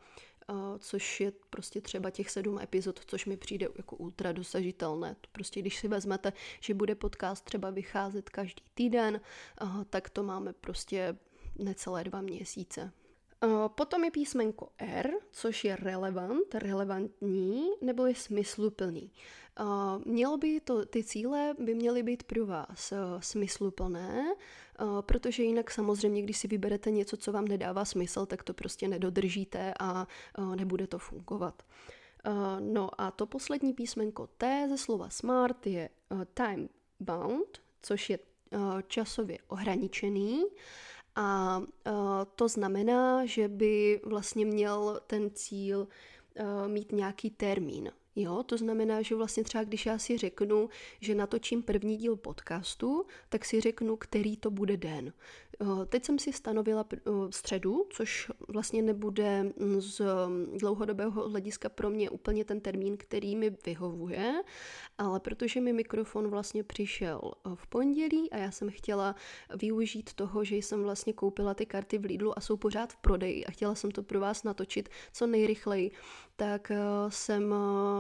uh, 0.50 0.56
což 0.80 1.20
je 1.20 1.32
prostě 1.50 1.82
třeba 1.82 2.10
těch 2.10 2.30
sedm 2.30 2.60
epizod, 2.60 3.00
což 3.06 3.26
mi 3.26 3.38
přijde 3.38 3.68
jako 3.78 3.96
ultra 3.96 4.32
dosažitelné. 4.32 5.16
Prostě 5.32 5.60
když 5.60 5.80
si 5.80 5.88
vezmete, 5.88 6.34
že 6.60 6.74
bude 6.74 6.96
podcast 6.96 7.46
třeba 7.46 7.70
vycházet 7.70 8.30
každý 8.30 8.64
týden, 8.74 9.22
uh, 9.62 9.84
tak 9.84 10.10
to 10.10 10.24
máme 10.24 10.54
prostě 10.54 11.18
necelé 11.58 12.04
dva 12.04 12.22
měsíce. 12.22 12.92
Potom 13.68 14.04
je 14.04 14.12
písmenko 14.12 14.70
R, 14.78 15.12
což 15.32 15.64
je 15.64 15.76
relevant, 15.76 16.56
relevantní 16.56 17.70
nebo 17.82 18.06
je 18.06 18.16
smysluplný. 18.16 19.12
Mělo 20.06 20.38
by 20.38 20.60
to, 20.60 20.86
ty 20.86 21.04
cíle 21.04 21.56
by 21.60 21.76
měly 21.76 22.04
být 22.04 22.24
pro 22.24 22.46
vás 22.46 22.94
smysluplné, 23.20 24.36
protože 25.02 25.44
jinak 25.44 25.72
samozřejmě, 25.72 26.22
když 26.22 26.38
si 26.38 26.48
vyberete 26.48 26.92
něco, 26.92 27.18
co 27.18 27.32
vám 27.32 27.48
nedává 27.48 27.86
smysl, 27.86 28.26
tak 28.26 28.44
to 28.44 28.54
prostě 28.54 28.88
nedodržíte 28.88 29.74
a 29.80 30.08
nebude 30.56 30.88
to 30.88 31.00
fungovat. 31.00 31.64
No 32.60 33.02
a 33.02 33.12
to 33.12 33.26
poslední 33.26 33.74
písmenko 33.74 34.28
T 34.28 34.68
ze 34.70 34.78
slova 34.78 35.10
smart 35.10 35.68
je 35.68 35.90
time 36.34 36.70
bound, 37.00 37.62
což 37.82 38.10
je 38.10 38.20
časově 38.88 39.38
ohraničený. 39.48 40.44
A 41.16 41.58
uh, 41.60 41.94
to 42.36 42.48
znamená, 42.48 43.26
že 43.26 43.48
by 43.48 44.02
vlastně 44.06 44.46
měl 44.46 45.00
ten 45.08 45.30
cíl 45.34 45.88
uh, 46.40 46.68
mít 46.68 46.92
nějaký 46.92 47.30
termín. 47.30 47.92
Jo, 48.16 48.44
to 48.44 48.58
znamená, 48.58 49.02
že 49.02 49.16
vlastně 49.16 49.44
třeba 49.44 49.64
když 49.64 49.86
já 49.86 49.98
si 49.98 50.18
řeknu, 50.18 50.70
že 51.02 51.16
natočím 51.16 51.64
první 51.64 51.98
díl 51.98 52.16
podcastu, 52.16 53.06
tak 53.30 53.46
si 53.46 53.62
řeknu, 53.62 53.96
který 53.96 54.38
to 54.38 54.52
bude 54.52 54.78
den. 54.78 55.14
Eh, 55.62 55.86
teď 55.86 56.06
jsem 56.06 56.20
si 56.20 56.34
stanovila 56.34 56.86
eh, 56.94 57.00
středu, 57.30 57.88
což 57.90 58.32
vlastně 58.48 58.82
nebude 58.82 59.44
mm, 59.44 59.82
z 59.82 60.02
mm, 60.28 60.58
dlouhodobého 60.58 61.30
hlediska 61.30 61.70
pro 61.70 61.90
mě 61.90 62.10
úplně 62.10 62.46
ten 62.46 62.62
termín, 62.62 62.98
který 62.98 63.36
mi 63.36 63.56
vyhovuje, 63.66 64.42
ale 64.98 65.20
protože 65.20 65.62
mi 65.62 65.74
mikrofon 65.74 66.28
vlastně 66.28 66.64
přišel 66.64 67.22
eh, 67.24 67.50
v 67.56 67.68
pondělí 67.68 68.32
a 68.32 68.38
já 68.38 68.52
jsem 68.52 68.70
chtěla 68.70 69.16
využít 69.56 70.14
toho, 70.14 70.44
že 70.44 70.56
jsem 70.56 70.84
vlastně 70.84 71.14
koupila 71.14 71.54
ty 71.54 71.66
karty 71.66 71.98
v 71.98 72.06
Lidlu 72.06 72.38
a 72.38 72.42
jsou 72.42 72.58
pořád 72.58 72.94
v 72.94 72.98
prodeji 72.98 73.46
a 73.46 73.52
chtěla 73.52 73.76
jsem 73.76 73.92
to 73.92 74.04
pro 74.04 74.20
vás 74.20 74.44
natočit 74.44 74.90
co 75.14 75.28
nejrychleji, 75.28 75.92
tak 76.36 76.72
jsem 77.10 77.56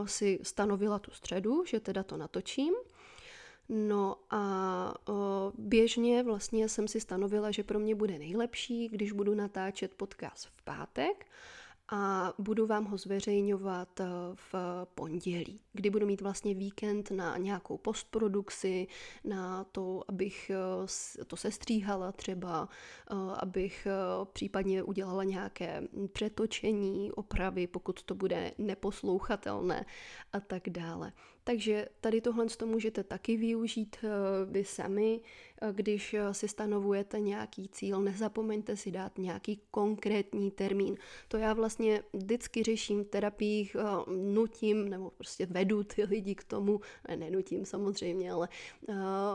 si 0.05 0.39
stanovila 0.43 0.99
tu 0.99 1.11
středu, 1.11 1.63
že 1.65 1.79
teda 1.79 2.03
to 2.03 2.17
natočím. 2.17 2.73
No 3.69 4.15
a 4.29 4.93
o, 5.09 5.51
běžně 5.57 6.23
vlastně 6.23 6.69
jsem 6.69 6.87
si 6.87 6.99
stanovila, 6.99 7.51
že 7.51 7.63
pro 7.63 7.79
mě 7.79 7.95
bude 7.95 8.19
nejlepší, 8.19 8.89
když 8.89 9.11
budu 9.11 9.35
natáčet 9.35 9.93
podcast 9.93 10.45
v 10.45 10.61
pátek 10.61 11.25
a 11.89 12.33
budu 12.37 12.67
vám 12.67 12.85
ho 12.85 12.97
zveřejňovat 12.97 13.99
eh, 13.99 14.05
v 14.35 14.55
pondělí, 14.95 15.61
kdy 15.75 15.89
budu 15.89 16.07
mít 16.07 16.21
vlastně 16.21 16.53
víkend 16.53 17.11
na 17.11 17.37
nějakou 17.37 17.77
postprodukci, 17.77 18.87
na 19.23 19.63
to, 19.63 20.03
abych 20.07 20.51
eh, 21.21 21.25
to 21.25 21.35
sestříhala 21.35 22.11
třeba, 22.11 22.69
eh, 23.11 23.15
abych 23.39 23.87
případně 24.33 24.83
udělala 24.83 25.23
nějaké 25.23 25.83
přetočení, 26.13 27.11
opravy, 27.11 27.67
pokud 27.67 28.03
to 28.03 28.15
bude 28.15 28.51
neposlouchatelné 28.57 29.85
a 30.33 30.39
tak 30.39 30.69
dále. 30.69 31.13
Takže 31.43 31.87
tady 32.01 32.21
tohle 32.21 32.45
to 32.45 32.65
můžete 32.65 33.03
taky 33.03 33.37
využít 33.37 33.95
vy 34.45 34.65
sami, 34.65 35.21
když 35.71 36.15
si 36.31 36.47
stanovujete 36.47 37.19
nějaký 37.19 37.67
cíl, 37.67 38.01
nezapomeňte 38.01 38.77
si 38.77 38.91
dát 38.91 39.17
nějaký 39.17 39.61
konkrétní 39.71 40.51
termín. 40.51 40.97
To 41.27 41.37
já 41.37 41.53
vlastně 41.53 42.03
vždycky 42.13 42.63
řeším 42.63 43.03
v 43.03 43.07
terapiích, 43.07 43.75
eh, 43.79 44.11
nutím 44.11 44.89
nebo 44.89 45.09
prostě 45.09 45.45
vedu 45.45 45.64
ty 45.83 46.03
lidi 46.03 46.35
k 46.35 46.43
tomu, 46.43 46.81
ne, 47.09 47.17
nenutím 47.17 47.65
samozřejmě, 47.65 48.31
ale 48.31 48.49
eh, 48.89 48.93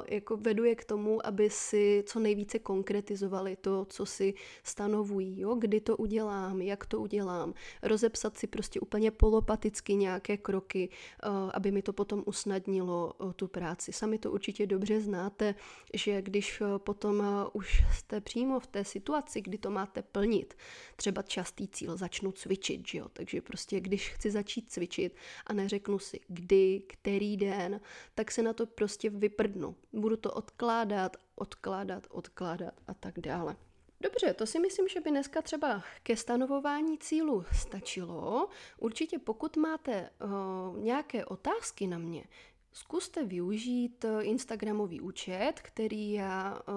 jako 0.09 0.37
vedu 0.37 0.65
je 0.65 0.75
k 0.75 0.85
tomu, 0.85 1.27
aby 1.27 1.51
si 1.51 2.05
co 2.07 2.21
nejvíce 2.21 2.59
konkretizovali 2.59 3.57
to, 3.57 3.85
co 3.85 4.07
si 4.07 4.35
stanovují, 4.63 5.41
jo? 5.41 5.55
kdy 5.55 5.81
to 5.81 5.97
udělám, 5.97 6.63
jak 6.63 6.87
to 6.87 7.01
udělám, 7.01 7.55
rozepsat 7.83 8.39
si 8.39 8.47
prostě 8.47 8.81
úplně 8.81 9.11
polopaticky 9.11 9.95
nějaké 9.95 10.37
kroky, 10.37 10.89
eh, 10.91 11.29
aby 11.55 11.71
mi 11.71 11.83
to 11.83 11.93
potom 11.93 12.23
usnadnilo 12.27 13.13
tu 13.37 13.49
práci. 13.49 13.93
Sami 13.93 14.19
to 14.19 14.33
určitě 14.33 14.67
dobře 14.67 15.01
znáte, 15.01 15.55
že 15.95 16.23
když 16.23 16.63
potom 16.79 17.23
už 17.53 17.83
jste 17.93 18.21
přímo 18.21 18.61
v 18.61 18.67
té 18.67 18.85
situaci, 18.85 19.41
kdy 19.41 19.59
to 19.59 19.71
máte 19.71 20.03
plnit, 20.03 20.55
třeba 20.97 21.23
častý 21.23 21.69
cíl, 21.69 21.97
začnu 21.97 22.33
cvičit, 22.33 22.89
že 22.89 22.99
jo? 22.99 23.07
takže 23.13 23.41
prostě 23.41 23.81
když 23.81 24.09
chci 24.09 24.31
začít 24.31 24.73
cvičit 24.73 25.17
a 25.47 25.53
neřeknu 25.53 25.99
si 25.99 26.20
kdy, 26.29 26.83
který 26.87 27.37
den, 27.37 27.81
tak 28.15 28.31
se 28.31 28.43
na 28.43 28.53
to 28.53 28.67
prostě 28.67 29.11
vyprdnu. 29.11 29.77
Budu 29.93 30.17
to 30.17 30.33
odkládat, 30.33 31.17
odkládat, 31.35 32.07
odkládat 32.11 32.75
a 32.87 32.95
tak 32.95 33.19
dále. 33.19 33.57
Dobře, 34.03 34.35
to 34.35 34.47
si 34.47 34.59
myslím, 34.59 34.89
že 34.89 35.01
by 35.01 35.11
dneska 35.11 35.43
třeba 35.43 35.83
ke 36.03 36.17
stanovování 36.17 36.99
cílu 36.99 37.45
stačilo. 37.53 38.49
Určitě 38.79 39.19
pokud 39.19 39.57
máte 39.57 40.11
uh, 40.21 40.79
nějaké 40.79 41.25
otázky 41.25 41.87
na 41.87 41.99
mě, 41.99 42.25
Zkuste 42.73 43.25
využít 43.25 44.05
eh, 44.05 44.23
Instagramový 44.23 45.01
účet, 45.01 45.53
který 45.63 46.13
já 46.13 46.59
eh, 46.61 46.73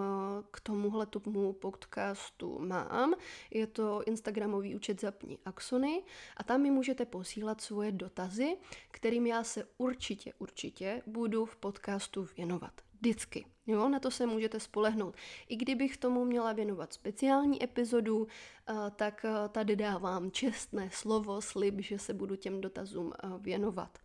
k 0.52 0.60
tomuhle 0.60 1.06
tomu 1.06 1.54
podcastu 1.54 2.60
mám. 2.60 3.14
Je 3.52 3.68
to 3.68 4.04
Instagramový 4.04 4.76
účet 4.76 5.02
Zapni 5.02 5.38
Axony 5.46 6.04
a 6.38 6.44
tam 6.44 6.62
mi 6.62 6.72
můžete 6.72 7.06
posílat 7.06 7.62
svoje 7.62 7.92
dotazy, 7.92 8.58
kterým 8.92 9.28
já 9.28 9.44
se 9.44 9.68
určitě, 9.78 10.34
určitě 10.40 11.02
budu 11.08 11.46
v 11.46 11.56
podcastu 11.56 12.28
věnovat. 12.38 12.74
Vždycky. 12.94 13.46
Jo, 13.68 13.90
na 13.90 14.00
to 14.00 14.12
se 14.12 14.26
můžete 14.26 14.60
spolehnout. 14.60 15.16
I 15.48 15.56
kdybych 15.56 15.98
tomu 15.98 16.26
měla 16.26 16.54
věnovat 16.54 16.94
speciální 16.94 17.64
epizodu, 17.64 18.28
eh, 18.28 18.74
tak 18.96 19.26
tady 19.50 19.76
dávám 19.76 20.32
čestné 20.32 20.90
slovo, 20.94 21.42
slib, 21.42 21.76
že 21.80 22.00
se 22.00 22.14
budu 22.14 22.36
těm 22.36 22.62
dotazům 22.62 23.14
věnovat. 23.40 24.00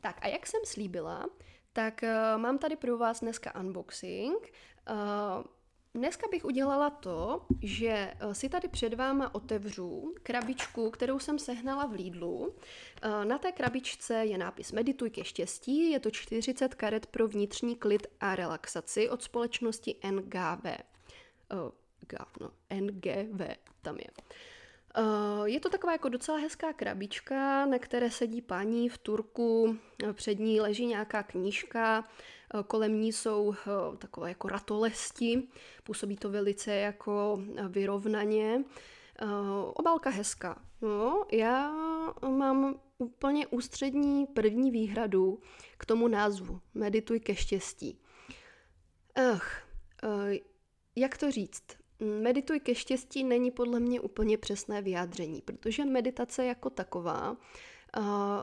Tak 0.00 0.18
a 0.22 0.28
jak 0.28 0.46
jsem 0.46 0.60
slíbila, 0.64 1.26
tak 1.72 2.00
uh, 2.02 2.40
mám 2.40 2.58
tady 2.58 2.76
pro 2.76 2.98
vás 2.98 3.20
dneska 3.20 3.60
unboxing. 3.60 4.52
Uh, 4.90 5.44
Dneska 5.94 6.26
bych 6.30 6.44
udělala 6.44 6.90
to, 6.90 7.46
že 7.62 8.14
si 8.32 8.48
tady 8.48 8.68
před 8.68 8.94
váma 8.94 9.34
otevřu 9.34 10.14
krabičku, 10.22 10.90
kterou 10.90 11.18
jsem 11.18 11.38
sehnala 11.38 11.86
v 11.86 11.92
Lidlu. 11.92 12.54
Na 13.24 13.38
té 13.38 13.52
krabičce 13.52 14.14
je 14.14 14.38
nápis 14.38 14.72
Medituj 14.72 15.10
ke 15.10 15.24
štěstí, 15.24 15.90
je 15.90 16.00
to 16.00 16.10
40 16.10 16.74
karet 16.74 17.06
pro 17.06 17.28
vnitřní 17.28 17.76
klid 17.76 18.06
a 18.20 18.36
relaxaci 18.36 19.08
od 19.08 19.22
společnosti 19.22 19.96
NGV. 20.10 20.64
Uh, 21.52 21.70
no, 22.40 22.50
NGV 22.80 23.40
tam 23.82 23.96
je. 23.96 24.10
Eh, 24.96 25.48
je 25.48 25.60
to 25.60 25.70
taková 25.70 25.92
jako 25.92 26.08
docela 26.08 26.38
hezká 26.38 26.72
krabička, 26.72 27.66
na 27.66 27.78
které 27.78 28.10
sedí 28.10 28.42
paní 28.42 28.88
v 28.88 28.98
Turku, 28.98 29.76
před 30.12 30.38
ní 30.38 30.60
leží 30.60 30.86
nějaká 30.86 31.22
knížka, 31.22 32.04
eh, 32.54 32.62
kolem 32.66 33.00
ní 33.00 33.12
jsou 33.12 33.54
eh, 33.54 33.96
takové 33.96 34.28
jako 34.28 34.48
ratolesti, 34.48 35.48
působí 35.84 36.16
to 36.16 36.30
velice 36.30 36.74
jako 36.74 37.42
vyrovnaně. 37.68 38.64
Obálka 39.74 40.10
hezká. 40.10 40.62
No, 40.82 41.24
já 41.32 41.72
mám 42.28 42.80
úplně 42.98 43.46
ústřední 43.46 44.26
první 44.26 44.70
výhradu 44.70 45.40
k 45.78 45.86
tomu 45.86 46.08
názvu 46.08 46.60
Medituj 46.74 47.20
ke 47.20 47.36
štěstí. 47.36 47.98
Ach, 49.32 49.62
jak 50.96 51.18
to 51.18 51.30
říct? 51.30 51.79
Medituj 52.00 52.60
ke 52.60 52.74
štěstí 52.74 53.24
není 53.24 53.50
podle 53.50 53.80
mě 53.80 54.00
úplně 54.00 54.38
přesné 54.38 54.82
vyjádření, 54.82 55.40
protože 55.40 55.84
meditace 55.84 56.44
jako 56.44 56.70
taková 56.70 57.36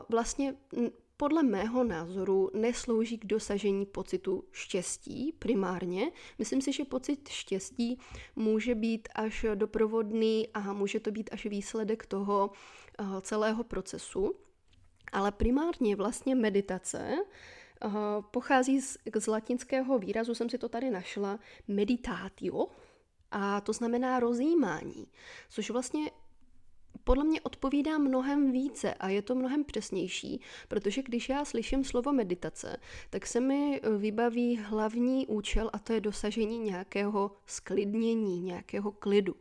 vlastně 0.08 0.54
podle 1.16 1.42
mého 1.42 1.84
názoru 1.84 2.50
neslouží 2.54 3.18
k 3.18 3.26
dosažení 3.26 3.86
pocitu 3.86 4.44
štěstí 4.52 5.32
primárně. 5.38 6.12
Myslím 6.38 6.60
si, 6.60 6.72
že 6.72 6.84
pocit 6.84 7.28
štěstí 7.28 7.98
může 8.36 8.74
být 8.74 9.08
až 9.14 9.46
doprovodný 9.54 10.48
a 10.54 10.72
může 10.72 11.00
to 11.00 11.10
být 11.10 11.30
až 11.32 11.46
výsledek 11.46 12.06
toho 12.06 12.50
celého 13.20 13.64
procesu. 13.64 14.34
Ale 15.12 15.32
primárně 15.32 15.96
vlastně 15.96 16.34
meditace 16.34 17.16
pochází 18.30 18.80
z, 18.80 18.98
z 19.18 19.26
latinského 19.26 19.98
výrazu, 19.98 20.34
jsem 20.34 20.50
si 20.50 20.58
to 20.58 20.68
tady 20.68 20.90
našla, 20.90 21.38
meditatio, 21.68 22.66
a 23.30 23.60
to 23.60 23.72
znamená 23.72 24.20
rozjímání, 24.20 25.06
což 25.48 25.70
vlastně 25.70 26.10
podle 27.04 27.24
mě 27.24 27.40
odpovídá 27.40 27.98
mnohem 27.98 28.52
více 28.52 28.94
a 28.94 29.08
je 29.08 29.22
to 29.22 29.34
mnohem 29.34 29.64
přesnější, 29.64 30.40
protože 30.68 31.02
když 31.02 31.28
já 31.28 31.44
slyším 31.44 31.84
slovo 31.84 32.12
meditace, 32.12 32.76
tak 33.10 33.26
se 33.26 33.40
mi 33.40 33.80
vybaví 33.98 34.56
hlavní 34.56 35.26
účel 35.26 35.70
a 35.72 35.78
to 35.78 35.92
je 35.92 36.00
dosažení 36.00 36.58
nějakého 36.58 37.30
sklidnění, 37.46 38.40
nějakého 38.40 38.92
klidu. 38.92 39.34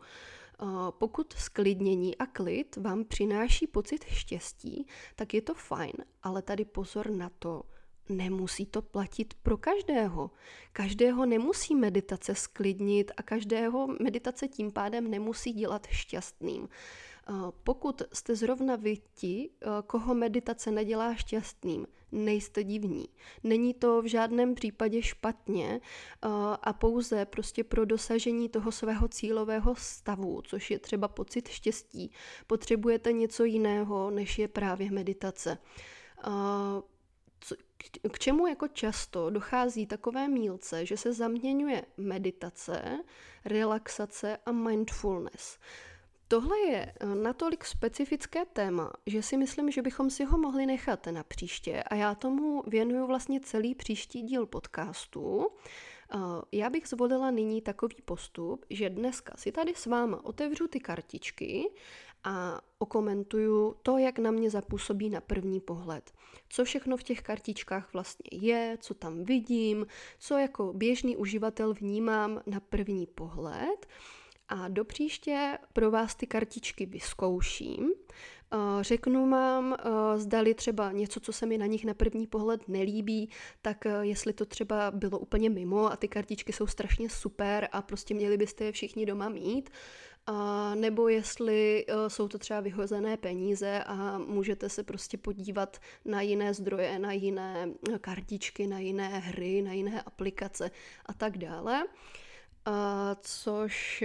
Pokud 0.89 1.33
sklidnění 1.33 2.17
a 2.17 2.25
klid 2.25 2.75
vám 2.77 3.05
přináší 3.05 3.67
pocit 3.67 4.03
štěstí, 4.03 4.87
tak 5.15 5.33
je 5.33 5.41
to 5.41 5.53
fajn, 5.53 5.93
ale 6.23 6.41
tady 6.41 6.65
pozor 6.65 7.09
na 7.09 7.29
to, 7.39 7.63
nemusí 8.09 8.65
to 8.65 8.81
platit 8.81 9.33
pro 9.33 9.57
každého. 9.57 10.31
Každého 10.73 11.25
nemusí 11.25 11.75
meditace 11.75 12.35
sklidnit 12.35 13.11
a 13.17 13.23
každého 13.23 13.87
meditace 14.01 14.47
tím 14.47 14.71
pádem 14.71 15.11
nemusí 15.11 15.53
dělat 15.53 15.87
šťastným. 15.89 16.67
Eh, 17.29 17.33
pokud 17.63 18.01
jste 18.13 18.35
zrovna 18.35 18.75
vy 18.75 18.97
ti, 19.13 19.49
eh, 19.61 19.67
koho 19.87 20.15
meditace 20.15 20.71
nedělá 20.71 21.15
šťastným, 21.15 21.87
nejste 22.11 22.63
divní. 22.63 23.05
Není 23.43 23.73
to 23.73 24.01
v 24.01 24.05
žádném 24.05 24.55
případě 24.55 25.01
špatně 25.01 25.81
eh, 25.81 26.27
a 26.61 26.73
pouze 26.73 27.25
prostě 27.25 27.63
pro 27.63 27.85
dosažení 27.85 28.49
toho 28.49 28.71
svého 28.71 29.07
cílového 29.07 29.75
stavu, 29.75 30.41
což 30.41 30.71
je 30.71 30.79
třeba 30.79 31.07
pocit 31.07 31.47
štěstí, 31.47 32.11
potřebujete 32.47 33.13
něco 33.13 33.43
jiného, 33.43 34.11
než 34.11 34.39
je 34.39 34.47
právě 34.47 34.91
meditace 34.91 35.57
k 38.11 38.19
čemu 38.19 38.47
jako 38.47 38.67
často 38.67 39.29
dochází 39.29 39.85
takové 39.85 40.27
mílce, 40.27 40.85
že 40.85 40.97
se 40.97 41.13
zaměňuje 41.13 41.85
meditace, 41.97 42.99
relaxace 43.45 44.37
a 44.45 44.51
mindfulness. 44.51 45.59
Tohle 46.27 46.59
je 46.59 46.93
eh, 46.99 47.15
natolik 47.15 47.65
specifické 47.65 48.45
téma, 48.45 48.93
že 49.05 49.21
si 49.21 49.37
myslím, 49.37 49.71
že 49.71 49.81
bychom 49.81 50.09
si 50.09 50.25
ho 50.25 50.37
mohli 50.37 50.65
nechat 50.65 51.07
na 51.07 51.23
příště 51.23 51.83
a 51.83 51.95
já 51.95 52.15
tomu 52.15 52.63
věnuju 52.67 53.07
vlastně 53.07 53.39
celý 53.39 53.75
příští 53.75 54.21
díl 54.21 54.45
podcastu. 54.45 55.47
Eh, 56.13 56.17
já 56.51 56.69
bych 56.69 56.87
zvolila 56.87 57.31
nyní 57.31 57.61
takový 57.61 57.95
postup, 58.05 58.65
že 58.69 58.89
dneska 58.89 59.33
si 59.37 59.51
tady 59.51 59.75
s 59.75 59.85
váma 59.85 60.25
otevřu 60.25 60.67
ty 60.67 60.79
kartičky 60.79 61.69
a 62.27 62.61
okomentuju 62.79 63.75
to, 63.83 63.97
jak 63.97 64.19
na 64.19 64.31
mě 64.31 64.49
zapůsobí 64.49 65.09
na 65.09 65.21
první 65.21 65.59
pohled. 65.59 66.11
Co 66.49 66.65
všechno 66.65 66.97
v 66.97 67.03
těch 67.03 67.21
kartičkách 67.21 67.93
vlastně 67.93 68.29
je, 68.31 68.77
co 68.81 68.93
tam 68.93 69.23
vidím, 69.23 69.87
co 70.19 70.37
jako 70.37 70.73
běžný 70.73 71.17
uživatel 71.17 71.73
vnímám 71.73 72.41
na 72.45 72.59
první 72.59 73.07
pohled. 73.07 73.87
A 74.49 74.67
do 74.67 74.85
příště 74.85 75.57
pro 75.73 75.91
vás 75.91 76.15
ty 76.15 76.27
kartičky 76.27 76.85
vyzkouším. 76.85 77.93
Eh, 78.53 78.83
řeknu 78.83 79.29
vám, 79.29 79.73
eh, 79.79 80.19
zdali 80.19 80.53
třeba 80.53 80.91
něco, 80.91 81.19
co 81.19 81.33
se 81.33 81.45
mi 81.45 81.57
na 81.57 81.65
nich 81.65 81.85
na 81.85 81.93
první 81.93 82.27
pohled 82.27 82.67
nelíbí, 82.67 83.29
tak 83.61 83.85
eh, 83.85 83.91
jestli 84.01 84.33
to 84.33 84.45
třeba 84.45 84.91
bylo 84.91 85.19
úplně 85.19 85.49
mimo 85.49 85.91
a 85.91 85.95
ty 85.95 86.07
kartičky 86.07 86.53
jsou 86.53 86.67
strašně 86.67 87.09
super 87.09 87.67
a 87.71 87.81
prostě 87.81 88.13
měli 88.13 88.37
byste 88.37 88.63
je 88.63 88.71
všichni 88.71 89.05
doma 89.05 89.29
mít, 89.29 89.69
a 90.27 90.75
nebo 90.75 91.07
jestli 91.07 91.85
uh, 91.85 92.07
jsou 92.07 92.27
to 92.27 92.37
třeba 92.37 92.59
vyhozené 92.59 93.17
peníze 93.17 93.83
a 93.83 94.17
můžete 94.17 94.69
se 94.69 94.83
prostě 94.83 95.17
podívat 95.17 95.77
na 96.05 96.21
jiné 96.21 96.53
zdroje, 96.53 96.99
na 96.99 97.11
jiné 97.11 97.69
kartičky, 98.01 98.67
na 98.67 98.79
jiné 98.79 99.07
hry, 99.07 99.61
na 99.61 99.73
jiné 99.73 100.01
aplikace 100.01 100.71
a 101.05 101.13
tak 101.13 101.37
dále. 101.37 101.83
Uh, 102.67 102.73
což, 103.21 104.03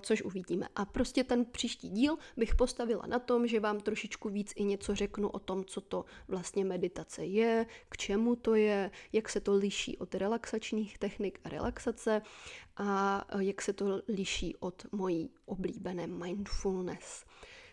což 0.00 0.22
uvidíme. 0.22 0.68
A 0.76 0.84
prostě 0.84 1.24
ten 1.24 1.44
příští 1.44 1.88
díl 1.88 2.16
bych 2.36 2.54
postavila 2.54 3.06
na 3.06 3.18
tom, 3.18 3.46
že 3.46 3.60
vám 3.60 3.80
trošičku 3.80 4.28
víc 4.28 4.52
i 4.56 4.64
něco 4.64 4.94
řeknu 4.94 5.28
o 5.28 5.38
tom, 5.38 5.64
co 5.64 5.80
to 5.80 6.04
vlastně 6.28 6.64
meditace 6.64 7.24
je, 7.24 7.66
k 7.88 7.96
čemu 7.96 8.36
to 8.36 8.54
je, 8.54 8.90
jak 9.12 9.28
se 9.28 9.40
to 9.40 9.54
liší 9.54 9.98
od 9.98 10.14
relaxačních 10.14 10.98
technik 10.98 11.40
a 11.44 11.48
relaxace 11.48 12.22
a 12.76 13.24
jak 13.38 13.62
se 13.62 13.72
to 13.72 14.02
liší 14.08 14.56
od 14.56 14.86
mojí 14.92 15.30
oblíbené 15.44 16.06
mindfulness. 16.06 17.24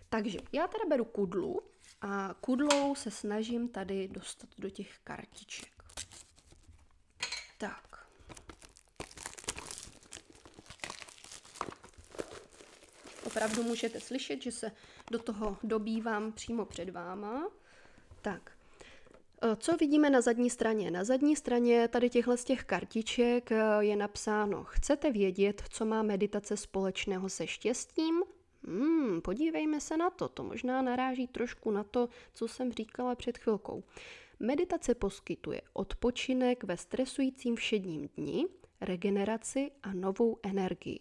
Takže 0.10 0.40
já 0.52 0.68
teda 0.68 0.86
beru 0.90 1.06
kudlu 1.06 1.62
a 2.02 2.36
kudlou 2.42 2.96
se 2.96 3.12
snažím 3.12 3.68
tady 3.68 4.08
dostat 4.08 4.50
do 4.58 4.70
těch 4.70 5.00
kartiček. 5.04 5.84
Tak. 7.58 7.91
Opravdu 13.32 13.64
můžete 13.64 14.00
slyšet, 14.00 14.42
že 14.42 14.52
se 14.52 14.72
do 15.12 15.20
toho 15.20 15.58
dobývám 15.64 16.32
přímo 16.32 16.66
před 16.66 16.90
váma. 16.90 17.48
Tak, 18.22 18.52
e, 19.42 19.56
co 19.56 19.78
vidíme 19.78 20.10
na 20.10 20.22
zadní 20.22 20.50
straně? 20.50 20.92
Na 20.92 21.04
zadní 21.04 21.36
straně 21.36 21.88
tady 21.88 22.10
těchhle 22.10 22.38
z 22.38 22.44
těch 22.44 22.64
kartiček 22.64 23.52
e, 23.52 23.56
je 23.80 23.96
napsáno 23.96 24.64
Chcete 24.64 25.12
vědět, 25.12 25.64
co 25.70 25.86
má 25.86 26.04
meditace 26.04 26.58
společného 26.58 27.30
se 27.30 27.48
štěstím? 27.48 28.24
Hmm, 28.68 29.22
podívejme 29.22 29.82
se 29.82 29.98
na 29.98 30.10
to. 30.10 30.28
To 30.28 30.44
možná 30.44 30.82
naráží 30.82 31.28
trošku 31.28 31.72
na 31.72 31.84
to, 31.84 32.10
co 32.34 32.48
jsem 32.48 32.72
říkala 32.72 33.16
před 33.16 33.38
chvilkou. 33.38 33.84
Meditace 34.40 34.96
poskytuje 34.96 35.62
odpočinek 35.74 36.64
ve 36.64 36.78
stresujícím 36.78 37.56
všedním 37.56 38.10
dni, 38.18 38.46
regeneraci 38.82 39.72
a 39.84 39.94
novou 39.94 40.38
energii. 40.44 41.00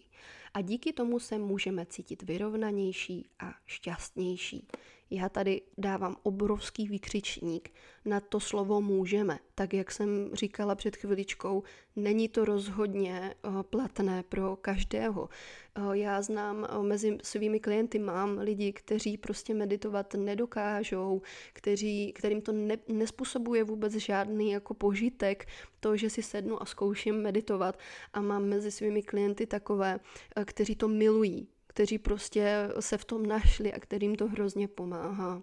A 0.53 0.61
díky 0.61 0.93
tomu 0.93 1.19
se 1.19 1.37
můžeme 1.37 1.85
cítit 1.85 2.23
vyrovnanější 2.23 3.29
a 3.39 3.53
šťastnější. 3.65 4.67
Já 5.13 5.29
tady 5.29 5.61
dávám 5.77 6.15
obrovský 6.23 6.87
vykřičník 6.87 7.69
na 8.05 8.19
to 8.19 8.39
slovo 8.39 8.81
můžeme. 8.81 9.39
Tak 9.55 9.73
jak 9.73 9.91
jsem 9.91 10.29
říkala 10.33 10.75
před 10.75 10.95
chviličkou, 10.95 11.63
není 11.95 12.29
to 12.29 12.45
rozhodně 12.45 13.35
eh, 13.35 13.49
platné 13.63 14.23
pro 14.23 14.55
každého. 14.55 15.29
Eh, 15.75 15.81
já 15.97 16.21
znám 16.21 16.67
eh, 16.69 16.83
mezi 16.83 17.17
svými 17.23 17.59
klienty, 17.59 17.99
mám 17.99 18.37
lidi, 18.37 18.73
kteří 18.73 19.17
prostě 19.17 19.53
meditovat 19.53 20.13
nedokážou, 20.13 21.21
kteří, 21.53 22.13
kterým 22.13 22.41
to 22.41 22.51
ne, 22.51 22.77
nespůsobuje 22.87 23.63
vůbec 23.63 23.93
žádný 23.93 24.51
jako 24.51 24.73
požitek, 24.73 25.47
to, 25.79 25.97
že 25.97 26.09
si 26.09 26.23
sednu 26.23 26.61
a 26.61 26.65
zkouším 26.65 27.21
meditovat 27.21 27.77
a 28.13 28.21
mám 28.21 28.45
mezi 28.45 28.71
svými 28.71 29.03
klienty 29.03 29.45
takové, 29.45 29.99
kteří 30.45 30.75
to 30.75 30.87
milují, 30.87 31.47
kteří 31.71 31.97
prostě 31.97 32.69
se 32.79 32.97
v 32.97 33.05
tom 33.05 33.25
našli 33.25 33.73
a 33.73 33.79
kterým 33.79 34.15
to 34.15 34.27
hrozně 34.27 34.67
pomáhá. 34.67 35.41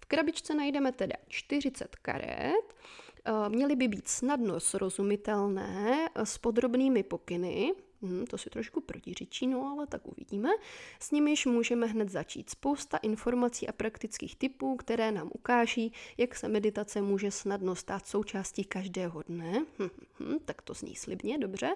V 0.00 0.06
krabičce 0.06 0.54
najdeme 0.54 0.92
teda 0.92 1.16
40 1.28 1.96
karet, 1.96 2.74
eh, 3.24 3.48
měly 3.48 3.76
by 3.76 3.88
být 3.88 4.08
snadno 4.08 4.60
srozumitelné 4.60 6.08
eh, 6.14 6.26
s 6.26 6.38
podrobnými 6.38 7.02
pokyny, 7.02 7.72
Hmm, 8.02 8.26
to 8.26 8.38
si 8.38 8.50
trošku 8.50 8.80
protiřečí, 8.80 9.46
no 9.46 9.66
ale 9.66 9.86
tak 9.86 10.08
uvidíme. 10.08 10.48
S 11.00 11.10
nimiž 11.10 11.46
můžeme 11.46 11.86
hned 11.86 12.08
začít. 12.08 12.50
Spousta 12.50 12.96
informací 12.96 13.68
a 13.68 13.72
praktických 13.72 14.36
typů, 14.36 14.76
které 14.76 15.12
nám 15.12 15.30
ukáží, 15.34 15.92
jak 16.18 16.34
se 16.34 16.48
meditace 16.48 17.02
může 17.02 17.30
snadno 17.30 17.76
stát 17.76 18.06
součástí 18.06 18.64
každého 18.64 19.22
dne. 19.22 19.64
Hm, 19.78 19.88
hm, 19.88 19.88
hm, 20.20 20.38
tak 20.44 20.62
to 20.62 20.74
zní 20.74 20.96
slibně, 20.96 21.38
dobře. 21.38 21.74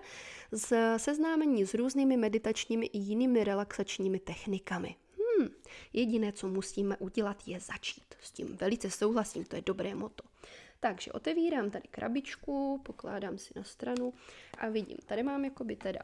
Z 0.52 0.98
seznámení 0.98 1.66
s 1.66 1.74
různými 1.74 2.16
meditačními 2.16 2.86
i 2.86 2.98
jinými 2.98 3.44
relaxačními 3.44 4.18
technikami. 4.18 4.96
Hmm, 5.38 5.48
jediné, 5.92 6.32
co 6.32 6.48
musíme 6.48 6.96
udělat, 6.96 7.42
je 7.46 7.60
začít. 7.60 8.14
S 8.20 8.30
tím 8.30 8.56
velice 8.56 8.90
souhlasím, 8.90 9.44
to 9.44 9.56
je 9.56 9.62
dobré 9.66 9.94
moto. 9.94 10.24
Takže 10.88 11.12
otevírám 11.12 11.70
tady 11.70 11.88
krabičku, 11.88 12.80
pokládám 12.84 13.38
si 13.38 13.52
na 13.56 13.64
stranu 13.64 14.14
a 14.58 14.68
vidím, 14.68 14.96
tady 15.06 15.22
mám 15.22 15.44
jakoby 15.44 15.76
teda 15.76 16.00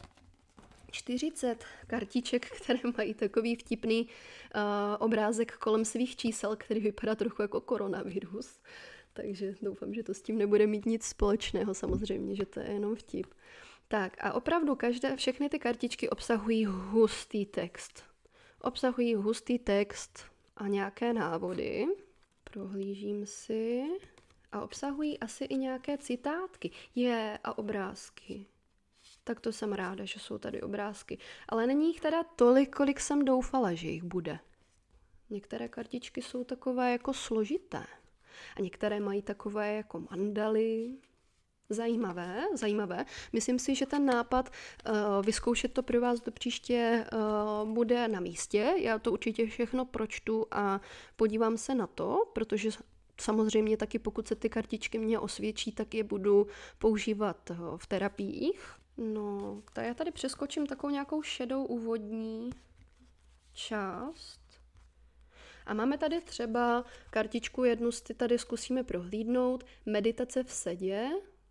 40 0.91 1.65
kartiček, 1.87 2.51
které 2.63 2.79
mají 2.97 3.15
takový 3.15 3.57
vtipný 3.57 4.03
uh, 4.03 4.61
obrázek 4.99 5.57
kolem 5.57 5.85
svých 5.85 6.17
čísel, 6.17 6.57
který 6.57 6.81
vypadá 6.81 7.15
trochu 7.15 7.43
jako 7.43 7.61
koronavirus. 7.61 8.61
Takže 9.13 9.55
doufám, 9.63 9.95
že 9.95 10.03
to 10.03 10.15
s 10.15 10.23
tím 10.23 10.39
nebude 10.39 10.67
mít 10.67 10.87
nic 10.87 11.05
společného, 11.05 11.75
samozřejmě, 11.75 12.37
že 12.37 12.47
to 12.47 12.61
je 12.61 12.71
jenom 12.71 12.97
vtip. 12.97 13.27
Tak 13.89 14.17
a 14.25 14.33
opravdu 14.33 14.75
každé, 14.75 15.17
všechny 15.17 15.49
ty 15.49 15.59
kartičky 15.59 16.11
obsahují 16.11 16.65
hustý 16.67 17.47
text. 17.47 18.05
Obsahují 18.61 19.15
hustý 19.15 19.59
text 19.59 20.25
a 20.57 20.69
nějaké 20.69 21.13
návody. 21.13 21.87
Prohlížím 22.45 23.27
si 23.27 23.85
a 24.53 24.61
obsahují 24.61 25.21
asi 25.21 25.45
i 25.45 25.57
nějaké 25.57 25.99
citátky. 25.99 26.71
Je 26.95 27.39
a 27.45 27.59
obrázky. 27.59 28.47
Tak 29.25 29.41
to 29.41 29.53
jsem 29.53 29.73
ráda, 29.73 30.05
že 30.05 30.21
jsou 30.21 30.39
tady 30.39 30.63
obrázky. 30.63 31.19
Ale 31.49 31.67
není 31.67 31.89
jich 31.89 32.01
teda 32.01 32.23
tolik, 32.23 32.77
kolik 32.77 33.01
jsem 33.01 33.25
doufala, 33.25 33.75
že 33.75 33.89
jich 33.89 34.03
bude. 34.03 34.39
Některé 35.31 35.69
kartičky 35.69 36.23
jsou 36.23 36.45
takové 36.45 36.93
jako 36.93 37.15
složité. 37.15 37.85
A 38.57 38.61
některé 38.61 39.01
mají 39.01 39.23
takové 39.23 39.75
jako 39.75 40.01
mandaly. 40.11 40.97
Zajímavé, 41.69 42.45
zajímavé. 42.55 43.05
Myslím 43.33 43.59
si, 43.59 43.75
že 43.75 43.87
ten 43.87 44.07
nápad 44.07 44.51
uh, 44.51 44.95
vyzkoušet 45.25 45.73
to 45.73 45.83
pro 45.83 46.01
vás 46.01 46.21
do 46.21 46.33
příště 46.33 47.07
uh, 47.13 47.69
bude 47.69 48.09
na 48.09 48.21
místě. 48.21 48.75
Já 48.79 48.99
to 48.99 49.13
určitě 49.13 49.47
všechno 49.47 49.85
pročtu 49.85 50.47
a 50.51 50.81
podívám 51.17 51.57
se 51.57 51.75
na 51.75 51.87
to, 51.87 52.31
protože 52.33 52.71
Samozřejmě 53.23 53.77
taky 53.77 53.99
pokud 53.99 54.29
se 54.29 54.35
ty 54.35 54.49
kartičky 54.49 54.99
mě 54.99 55.19
osvědčí, 55.19 55.73
tak 55.73 55.95
je 55.95 56.05
budu 56.05 56.47
používat 56.79 57.51
eh, 57.51 57.55
v 57.77 57.87
terapiích. 57.87 58.75
No, 58.97 59.63
tak 59.73 59.85
já 59.85 59.95
tady 59.95 60.11
přeskočím 60.11 60.67
takovou 60.67 60.91
nějakou 60.93 61.23
šedou 61.23 61.65
úvodní 61.65 62.51
část. 63.53 64.41
A 65.67 65.75
máme 65.75 65.99
tady 65.99 66.21
třeba 66.21 66.85
kartičku, 67.11 67.65
jednu 67.65 67.93
si 67.93 68.15
tady 68.15 68.39
zkusíme 68.39 68.85
prohlídnout, 68.85 69.65
meditace 69.87 70.45
v 70.45 70.53
sedě, 70.53 71.11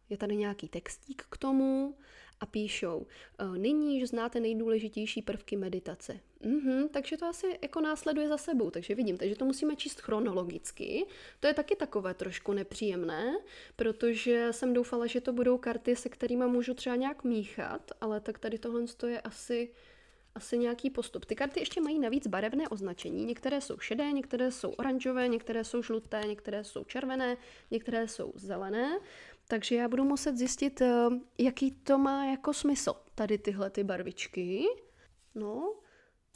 je 0.09 0.17
tady 0.17 0.35
nějaký 0.35 0.67
textík 0.67 1.25
k 1.29 1.37
tomu 1.37 1.97
a 2.41 2.45
píšou, 2.45 3.05
e, 3.37 3.57
nyní 3.57 3.99
již 3.99 4.09
znáte 4.09 4.39
nejdůležitější 4.39 5.21
prvky 5.21 5.57
meditace. 5.57 6.19
Mm-hmm, 6.41 6.89
takže 6.89 7.17
to 7.17 7.25
asi 7.25 7.59
jako 7.61 7.81
následuje 7.81 8.27
za 8.27 8.37
sebou, 8.37 8.69
takže 8.69 8.95
vidím, 8.95 9.17
takže 9.17 9.35
to 9.35 9.45
musíme 9.45 9.75
číst 9.75 10.01
chronologicky. 10.01 11.05
To 11.39 11.47
je 11.47 11.53
taky 11.53 11.75
takové 11.75 12.13
trošku 12.13 12.53
nepříjemné, 12.53 13.37
protože 13.75 14.47
jsem 14.51 14.73
doufala, 14.73 15.07
že 15.07 15.21
to 15.21 15.33
budou 15.33 15.57
karty, 15.57 15.95
se 15.95 16.09
kterými 16.09 16.45
můžu 16.47 16.73
třeba 16.73 16.95
nějak 16.95 17.23
míchat, 17.23 17.91
ale 18.01 18.19
tak 18.19 18.39
tady 18.39 18.57
tohle 18.57 18.81
je 19.07 19.21
asi 19.21 19.69
asi 20.35 20.57
nějaký 20.57 20.89
postup. 20.89 21.25
Ty 21.25 21.35
karty 21.35 21.59
ještě 21.59 21.81
mají 21.81 21.99
navíc 21.99 22.27
barevné 22.27 22.69
označení. 22.69 23.25
Některé 23.25 23.61
jsou 23.61 23.79
šedé, 23.79 24.11
některé 24.11 24.51
jsou 24.51 24.71
oranžové, 24.71 25.27
některé 25.27 25.63
jsou 25.63 25.83
žluté, 25.83 26.21
některé 26.27 26.63
jsou 26.63 26.83
červené, 26.83 27.37
některé 27.71 28.07
jsou 28.07 28.33
zelené. 28.35 28.99
Takže 29.51 29.75
já 29.75 29.87
budu 29.87 30.03
muset 30.03 30.37
zjistit, 30.37 30.81
eh, 30.81 31.07
jaký 31.37 31.71
to 31.71 31.97
má 31.97 32.25
jako 32.25 32.53
smysl, 32.53 32.93
tady 33.15 33.37
tyhle 33.37 33.69
ty 33.69 33.83
barvičky. 33.83 34.63
No, 35.35 35.75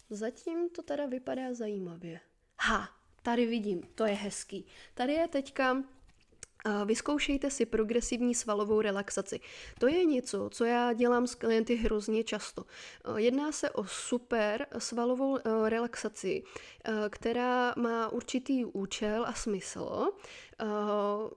zatím 0.09 0.69
to 0.69 0.81
teda 0.81 1.05
vypadá 1.05 1.53
zajímavě. 1.53 2.19
Ha, 2.59 2.89
tady 3.21 3.45
vidím, 3.45 3.81
to 3.95 4.05
je 4.05 4.13
hezký. 4.13 4.65
Tady 4.93 5.13
je 5.13 5.27
teďka 5.27 5.83
Vyzkoušejte 6.85 7.51
si 7.51 7.65
progresivní 7.65 8.35
svalovou 8.35 8.81
relaxaci. 8.81 9.39
To 9.79 9.87
je 9.87 10.05
něco, 10.05 10.49
co 10.49 10.65
já 10.65 10.93
dělám 10.93 11.27
s 11.27 11.35
klienty 11.35 11.75
hrozně 11.75 12.23
často. 12.23 12.65
Jedná 13.15 13.51
se 13.51 13.69
o 13.69 13.83
super 13.83 14.67
svalovou 14.77 15.37
eh, 15.37 15.69
relaxaci, 15.69 16.43
eh, 16.83 16.91
která 17.09 17.73
má 17.77 18.09
určitý 18.09 18.65
účel 18.65 19.25
a 19.25 19.33
smysl 19.33 20.11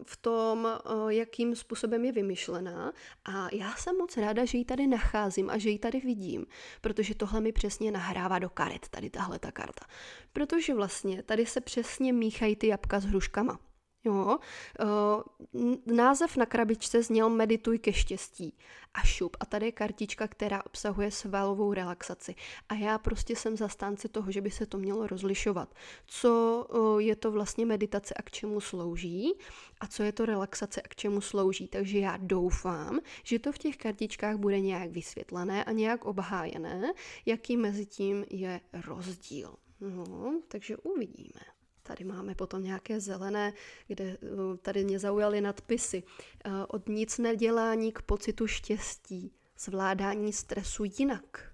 v 0.06 0.16
tom, 0.16 0.68
jakým 1.08 1.56
způsobem 1.56 2.04
je 2.04 2.12
vymyšlená. 2.12 2.92
A 3.24 3.48
já 3.52 3.74
jsem 3.76 3.96
moc 3.96 4.16
ráda, 4.16 4.44
že 4.44 4.58
ji 4.58 4.64
tady 4.64 4.86
nacházím 4.86 5.50
a 5.50 5.58
že 5.58 5.70
ji 5.70 5.78
tady 5.78 6.00
vidím, 6.00 6.46
protože 6.80 7.14
tohle 7.14 7.40
mi 7.40 7.52
přesně 7.52 7.90
nahrává 7.90 8.38
do 8.38 8.50
karet, 8.50 8.88
tady 8.88 9.10
tahle 9.10 9.38
ta 9.38 9.52
karta. 9.52 9.86
Protože 10.32 10.74
vlastně 10.74 11.22
tady 11.22 11.46
se 11.46 11.60
přesně 11.60 12.12
míchají 12.12 12.56
ty 12.56 12.66
jabka 12.66 13.00
s 13.00 13.04
hruškama. 13.04 13.58
Jo, 14.04 14.38
uh, 14.84 15.96
název 15.96 16.37
na 16.37 16.46
krabičce 16.46 17.02
zněl 17.02 17.30
Medituj 17.30 17.78
ke 17.78 17.92
štěstí 17.92 18.54
a 18.94 19.02
šup. 19.02 19.37
A 19.40 19.46
tady 19.46 19.66
je 19.66 19.72
kartička, 19.72 20.28
která 20.28 20.66
obsahuje 20.66 21.11
svalovou 21.11 21.72
relaxaci. 21.72 22.34
A 22.68 22.74
já 22.74 22.98
prostě 22.98 23.37
jsem 23.37 23.56
zastánce 23.56 24.08
toho, 24.08 24.32
že 24.32 24.40
by 24.40 24.50
se 24.50 24.66
to 24.66 24.78
mělo 24.78 25.06
rozlišovat. 25.06 25.74
Co 26.06 26.66
uh, 26.70 27.00
je 27.00 27.16
to 27.16 27.30
vlastně 27.30 27.66
meditace 27.66 28.14
a 28.14 28.22
k 28.22 28.30
čemu 28.30 28.61
slouží 28.61 29.32
a 29.80 29.87
co 29.87 30.02
je 30.02 30.12
to 30.12 30.26
relaxace 30.26 30.82
a 30.82 30.88
k 30.88 30.96
čemu 30.96 31.20
slouží. 31.20 31.68
Takže 31.68 31.98
já 31.98 32.16
doufám, 32.16 33.00
že 33.22 33.38
to 33.38 33.52
v 33.52 33.58
těch 33.58 33.76
kartičkách 33.76 34.37
bude 34.37 34.61
nějak 34.61 34.90
vysvětlené 34.90 35.64
a 35.64 35.72
nějak 35.72 36.04
obhájené, 36.04 36.92
jaký 37.26 37.56
mezi 37.56 37.87
tím 37.87 38.24
je 38.30 38.61
rozdíl. 38.87 39.54
No, 39.80 40.40
takže 40.48 40.76
uvidíme. 40.76 41.58
Tady 41.88 42.05
máme 42.05 42.35
potom 42.35 42.62
nějaké 42.62 43.01
zelené, 43.01 43.53
kde 43.87 44.05
eh, 44.05 44.57
tady 44.62 44.85
mě 44.85 44.98
zaujaly 44.98 45.40
nadpisy. 45.40 46.03
Eh, 46.44 46.51
od 46.68 46.88
nic 46.88 47.18
nedělání 47.18 47.92
k 47.92 48.03
pocitu 48.03 48.46
štěstí, 48.46 49.33
zvládání 49.59 50.33
stresu 50.33 50.85
jinak. 50.98 51.53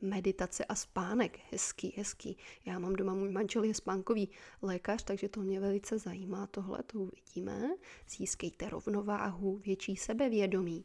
Meditace 0.00 0.64
a 0.64 0.74
spánek, 0.74 1.38
hezký, 1.50 1.94
hezký. 1.96 2.36
Já 2.64 2.78
mám 2.78 2.96
doma, 2.96 3.14
můj 3.14 3.30
manžel 3.30 3.64
je 3.64 3.74
spánkový 3.74 4.28
lékař, 4.62 5.02
takže 5.02 5.28
to 5.28 5.40
mě 5.40 5.60
velice 5.60 5.98
zajímá, 5.98 6.46
tohle 6.46 6.82
to 6.82 6.98
uvidíme. 6.98 7.70
Získejte 8.08 8.70
rovnováhu, 8.70 9.58
větší 9.58 9.96
sebevědomí. 9.96 10.84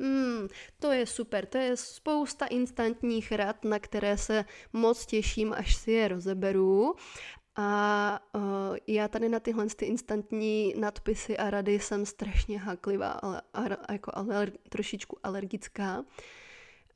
Hmm, 0.00 0.48
to 0.78 0.92
je 0.92 1.06
super, 1.06 1.46
to 1.46 1.58
je 1.58 1.76
spousta 1.76 2.46
instantních 2.46 3.32
rad, 3.32 3.64
na 3.64 3.78
které 3.78 4.18
se 4.18 4.44
moc 4.72 5.06
těším, 5.06 5.52
až 5.52 5.76
si 5.76 5.92
je 5.92 6.08
rozeberu. 6.08 6.94
A 7.56 8.20
uh, 8.34 8.76
já 8.86 9.08
tady 9.08 9.28
na 9.28 9.40
tyhle 9.40 9.66
ty 9.66 9.84
instantní 9.84 10.74
nadpisy 10.78 11.36
a 11.36 11.50
rady 11.50 11.72
jsem 11.72 12.06
strašně 12.06 12.58
háklivá, 12.58 13.12
ale, 13.12 13.42
a, 13.54 13.92
jako 13.92 14.10
ale, 14.14 14.46
trošičku 14.68 15.18
alergická. 15.22 16.04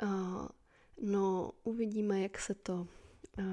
Uh, 0.03 0.49
no, 1.03 1.53
uvidíme, 1.65 2.21
jak 2.21 2.39
se 2.39 2.55
to 2.55 2.87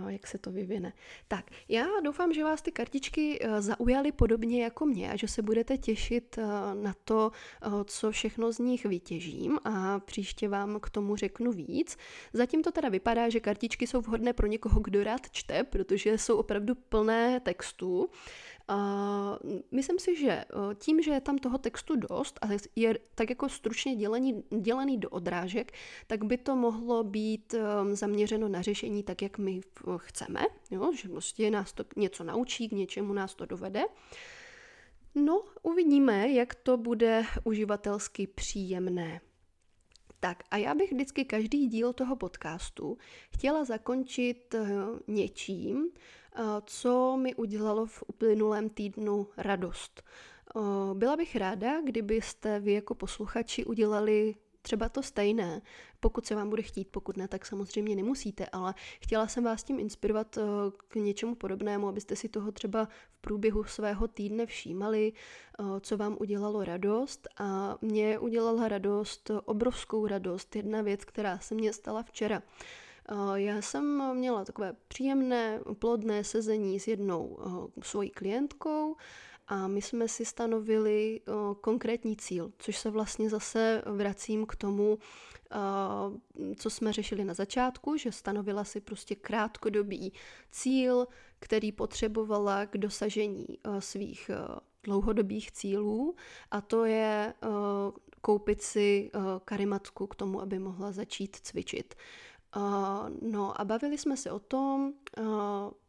jak 0.07 0.27
se 0.27 0.37
to 0.37 0.51
vyvine. 0.51 0.93
Tak, 1.27 1.45
já 1.69 1.85
doufám, 2.03 2.33
že 2.33 2.43
vás 2.43 2.61
ty 2.61 2.71
kartičky 2.71 3.39
zaujaly 3.59 4.11
podobně 4.11 4.63
jako 4.63 4.85
mě 4.85 5.11
a 5.11 5.15
že 5.15 5.27
se 5.27 5.41
budete 5.41 5.77
těšit 5.77 6.39
na 6.73 6.95
to, 7.03 7.31
co 7.85 8.11
všechno 8.11 8.51
z 8.51 8.59
nich 8.59 8.85
vytěžím 8.85 9.59
a 9.63 9.99
příště 9.99 10.49
vám 10.49 10.79
k 10.79 10.89
tomu 10.89 11.15
řeknu 11.15 11.51
víc. 11.51 11.97
Zatím 12.33 12.63
to 12.63 12.71
teda 12.71 12.89
vypadá, 12.89 13.29
že 13.29 13.39
kartičky 13.39 13.87
jsou 13.87 14.01
vhodné 14.01 14.33
pro 14.33 14.47
někoho, 14.47 14.79
kdo 14.79 15.03
rád 15.03 15.31
čte, 15.31 15.63
protože 15.63 16.17
jsou 16.17 16.37
opravdu 16.37 16.75
plné 16.75 17.39
textů. 17.39 18.09
Uh, 18.69 19.51
myslím 19.71 19.99
si, 19.99 20.15
že 20.15 20.45
tím, 20.75 21.01
že 21.01 21.11
je 21.11 21.21
tam 21.21 21.37
toho 21.37 21.57
textu 21.57 21.95
dost 21.95 22.39
a 22.41 22.47
je 22.75 22.99
tak 23.15 23.29
jako 23.29 23.49
stručně 23.49 23.95
dělený, 23.95 24.43
dělený 24.59 24.97
do 24.97 25.09
odrážek, 25.09 25.71
tak 26.07 26.23
by 26.23 26.37
to 26.37 26.55
mohlo 26.55 27.03
být 27.03 27.53
um, 27.53 27.95
zaměřeno 27.95 28.47
na 28.47 28.61
řešení 28.61 29.03
tak, 29.03 29.21
jak 29.21 29.37
my 29.37 29.61
chceme, 29.97 30.41
jo? 30.71 30.91
že 30.93 31.09
prostě 31.09 31.51
nás 31.51 31.73
to 31.73 31.83
něco 31.95 32.23
naučí, 32.23 32.69
k 32.69 32.71
něčemu 32.71 33.13
nás 33.13 33.35
to 33.35 33.45
dovede. 33.45 33.83
No, 35.15 35.43
uvidíme, 35.63 36.31
jak 36.31 36.55
to 36.55 36.77
bude 36.77 37.23
uživatelsky 37.43 38.27
příjemné. 38.27 39.21
Tak 40.19 40.43
a 40.51 40.57
já 40.57 40.75
bych 40.75 40.91
vždycky 40.91 41.25
každý 41.25 41.67
díl 41.67 41.93
toho 41.93 42.15
podcastu 42.15 42.97
chtěla 43.33 43.63
zakončit 43.63 44.55
eh, 44.55 44.67
něčím, 45.07 45.89
co 46.65 47.17
mi 47.17 47.35
udělalo 47.35 47.85
v 47.85 48.03
uplynulém 48.07 48.69
týdnu 48.69 49.27
radost. 49.37 50.03
Eh, 50.55 50.59
byla 50.93 51.15
bych 51.15 51.35
ráda, 51.35 51.81
kdybyste 51.81 52.59
vy 52.59 52.73
jako 52.73 52.95
posluchači 52.95 53.65
udělali 53.65 54.35
třeba 54.61 54.89
to 54.89 55.03
stejné, 55.03 55.61
pokud 55.99 56.25
se 56.25 56.35
vám 56.35 56.49
bude 56.49 56.61
chtít, 56.61 56.87
pokud 56.91 57.17
ne, 57.17 57.27
tak 57.27 57.45
samozřejmě 57.45 57.95
nemusíte, 57.95 58.45
ale 58.45 58.73
chtěla 59.01 59.27
jsem 59.27 59.43
vás 59.43 59.63
tím 59.63 59.79
inspirovat 59.79 60.37
eh, 60.37 60.41
k 60.87 60.95
něčemu 60.95 61.35
podobnému, 61.35 61.87
abyste 61.87 62.15
si 62.15 62.29
toho 62.29 62.51
třeba 62.51 62.85
v 62.85 63.21
průběhu 63.21 63.63
svého 63.63 64.07
týdne 64.07 64.45
všímali, 64.45 65.13
eh, 65.59 65.63
co 65.79 65.97
vám 65.97 66.17
udělalo 66.19 66.63
radost 66.63 67.27
a 67.37 67.77
mě 67.81 68.19
udělala 68.19 68.67
radost, 68.67 69.31
obrovskou 69.45 70.07
radost, 70.07 70.55
jedna 70.55 70.81
věc, 70.81 71.05
která 71.05 71.39
se 71.39 71.55
mně 71.55 71.73
stala 71.73 72.03
včera. 72.03 72.41
Eh, 73.11 73.41
já 73.41 73.61
jsem 73.61 74.15
měla 74.15 74.45
takové 74.45 74.73
příjemné, 74.87 75.59
plodné 75.79 76.23
sezení 76.23 76.79
s 76.79 76.87
jednou 76.87 77.37
svojí 77.81 78.09
klientkou, 78.09 78.95
a 79.47 79.67
my 79.67 79.81
jsme 79.81 80.07
si 80.07 80.25
stanovili 80.25 81.21
uh, 81.27 81.53
konkrétní 81.53 82.15
cíl, 82.15 82.51
což 82.57 82.77
se 82.77 82.89
vlastně 82.89 83.29
zase 83.29 83.83
vracím 83.85 84.45
k 84.45 84.55
tomu, 84.55 84.97
co 86.55 86.69
jsme 86.69 86.93
řešili 86.93 87.23
na 87.23 87.33
začátku, 87.33 87.97
že 87.97 88.11
stanovila 88.11 88.63
si 88.63 88.81
prostě 88.81 89.15
krátkodobý 89.15 90.13
cíl, 90.51 91.07
který 91.39 91.71
potřebovala 91.71 92.65
k 92.65 92.77
dosažení 92.77 93.45
svých 93.79 94.31
uh, 94.33 94.55
dlouhodobých 94.83 95.51
cílů 95.51 96.15
a 96.51 96.61
to 96.61 96.85
je 96.85 97.33
koupit 98.21 98.61
si 98.61 99.11
karimatku 99.45 100.07
k 100.07 100.15
tomu, 100.15 100.41
aby 100.41 100.59
mohla 100.59 100.91
začít 100.91 101.35
cvičit. 101.35 101.95
Uh, 102.55 103.09
no 103.21 103.61
a 103.61 103.65
bavili 103.65 103.97
jsme 103.97 104.17
se 104.17 104.31
o 104.31 104.39
tom, 104.39 104.93
uh, 105.19 105.25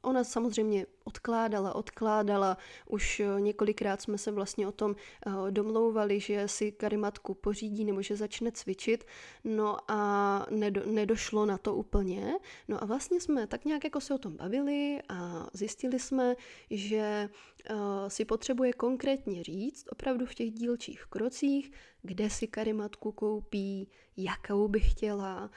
ona 0.03 0.25
samozřejmě 0.25 0.87
odkládala, 1.05 1.75
odkládala, 1.75 2.57
už 2.87 3.23
několikrát 3.39 4.03
jsme 4.03 4.19
se 4.19 4.31
vlastně 4.31 4.69
o 4.69 4.73
tom 4.73 4.91
uh, 5.27 5.51
domlouvali, 5.51 6.21
že 6.21 6.49
si 6.49 6.73
karimatku 6.73 7.35
pořídí 7.35 7.85
nebo 7.85 8.03
že 8.03 8.17
začne 8.17 8.53
cvičit, 8.53 9.05
no 9.45 9.77
a 9.89 10.47
nedo, 10.51 10.83
nedošlo 10.87 11.47
na 11.47 11.59
to 11.59 11.75
úplně. 11.75 12.35
No 12.69 12.83
a 12.83 12.87
vlastně 12.87 13.21
jsme 13.21 13.47
tak 13.47 13.65
nějak 13.65 13.85
jako 13.85 14.01
se 14.01 14.15
o 14.15 14.19
tom 14.19 14.37
bavili 14.37 14.99
a 15.09 15.47
zjistili 15.53 15.99
jsme, 15.99 16.35
že 16.71 17.29
uh, 17.71 17.77
si 18.09 18.25
potřebuje 18.25 18.73
konkrétně 18.73 19.43
říct, 19.43 19.89
opravdu 19.93 20.27
v 20.27 20.35
těch 20.35 20.51
dílčích 20.51 21.05
krocích, 21.09 21.73
kde 22.03 22.31
si 22.31 22.47
karimatku 22.47 23.13
koupí, 23.13 23.89
jakou 24.17 24.69
by 24.69 24.81
chtěla, 24.81 25.51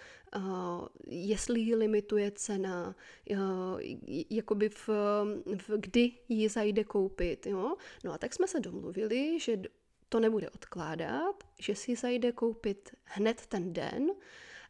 jestli 1.08 1.60
ji 1.60 1.75
limituje 1.75 2.32
cena, 2.32 2.95
jakoby 4.31 4.69
v, 4.69 4.89
v, 5.55 5.69
kdy 5.77 6.11
ji 6.29 6.49
zajde 6.49 6.83
koupit. 6.83 7.45
Jo? 7.45 7.75
No 8.03 8.13
a 8.13 8.17
tak 8.17 8.33
jsme 8.33 8.47
se 8.47 8.59
domluvili, 8.59 9.39
že 9.39 9.61
to 10.09 10.19
nebude 10.19 10.49
odkládat, 10.49 11.43
že 11.59 11.75
si 11.75 11.95
zajde 11.95 12.31
koupit 12.31 12.91
hned 13.03 13.45
ten 13.47 13.73
den, 13.73 14.11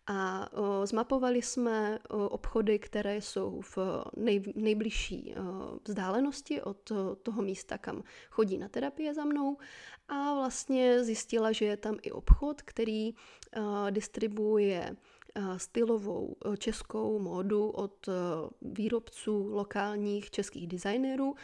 a 0.07 0.49
o, 0.53 0.85
zmapovali 0.85 1.41
jsme 1.41 1.99
o, 2.09 2.29
obchody, 2.29 2.79
které 2.79 3.21
jsou 3.21 3.61
v 3.61 3.77
nej, 4.17 4.43
nejbližší 4.55 5.35
o, 5.35 5.79
vzdálenosti 5.87 6.61
od 6.61 6.91
o, 6.91 7.15
toho 7.15 7.41
místa, 7.41 7.77
kam 7.77 8.03
chodí 8.29 8.57
na 8.57 8.69
terapie 8.69 9.13
za 9.13 9.25
mnou 9.25 9.57
a 10.07 10.33
vlastně 10.33 11.03
zjistila, 11.03 11.51
že 11.51 11.65
je 11.65 11.77
tam 11.77 11.97
i 12.01 12.11
obchod, 12.11 12.61
který 12.61 13.13
o, 13.13 13.89
distribuuje 13.89 14.95
stylovou 15.57 16.35
českou 16.57 17.19
módu 17.19 17.69
od 17.69 18.09
výrobců 18.61 19.47
lokálních 19.51 20.31
českých 20.31 20.67
designérů 20.67 21.35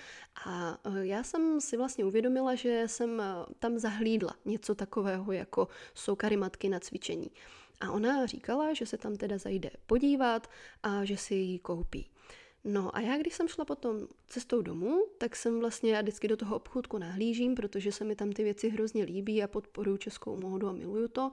a 0.45 0.79
já 1.01 1.23
jsem 1.23 1.61
si 1.61 1.77
vlastně 1.77 2.05
uvědomila, 2.05 2.55
že 2.55 2.83
jsem 2.85 3.21
tam 3.59 3.79
zahlídla 3.79 4.35
něco 4.45 4.75
takového, 4.75 5.31
jako 5.31 5.67
jsou 5.93 6.15
karimatky 6.15 6.69
na 6.69 6.79
cvičení. 6.79 7.31
A 7.81 7.91
ona 7.91 8.25
říkala, 8.25 8.73
že 8.73 8.85
se 8.85 8.97
tam 8.97 9.15
teda 9.15 9.37
zajde 9.37 9.69
podívat 9.85 10.47
a 10.83 11.05
že 11.05 11.17
si 11.17 11.35
ji 11.35 11.59
koupí. 11.59 12.09
No 12.63 12.95
a 12.95 12.99
já, 12.99 13.17
když 13.17 13.33
jsem 13.33 13.47
šla 13.47 13.65
potom 13.65 14.07
cestou 14.27 14.61
domů, 14.61 15.05
tak 15.17 15.35
jsem 15.35 15.59
vlastně, 15.59 15.93
já 15.93 16.01
vždycky 16.01 16.27
do 16.27 16.37
toho 16.37 16.55
obchůdku 16.55 16.97
nahlížím, 16.97 17.55
protože 17.55 17.91
se 17.91 18.03
mi 18.03 18.15
tam 18.15 18.31
ty 18.31 18.43
věci 18.43 18.69
hrozně 18.69 19.03
líbí 19.03 19.43
a 19.43 19.47
podporuju 19.47 19.97
českou 19.97 20.37
módu 20.37 20.67
a 20.67 20.71
miluju 20.71 21.07
to. 21.07 21.31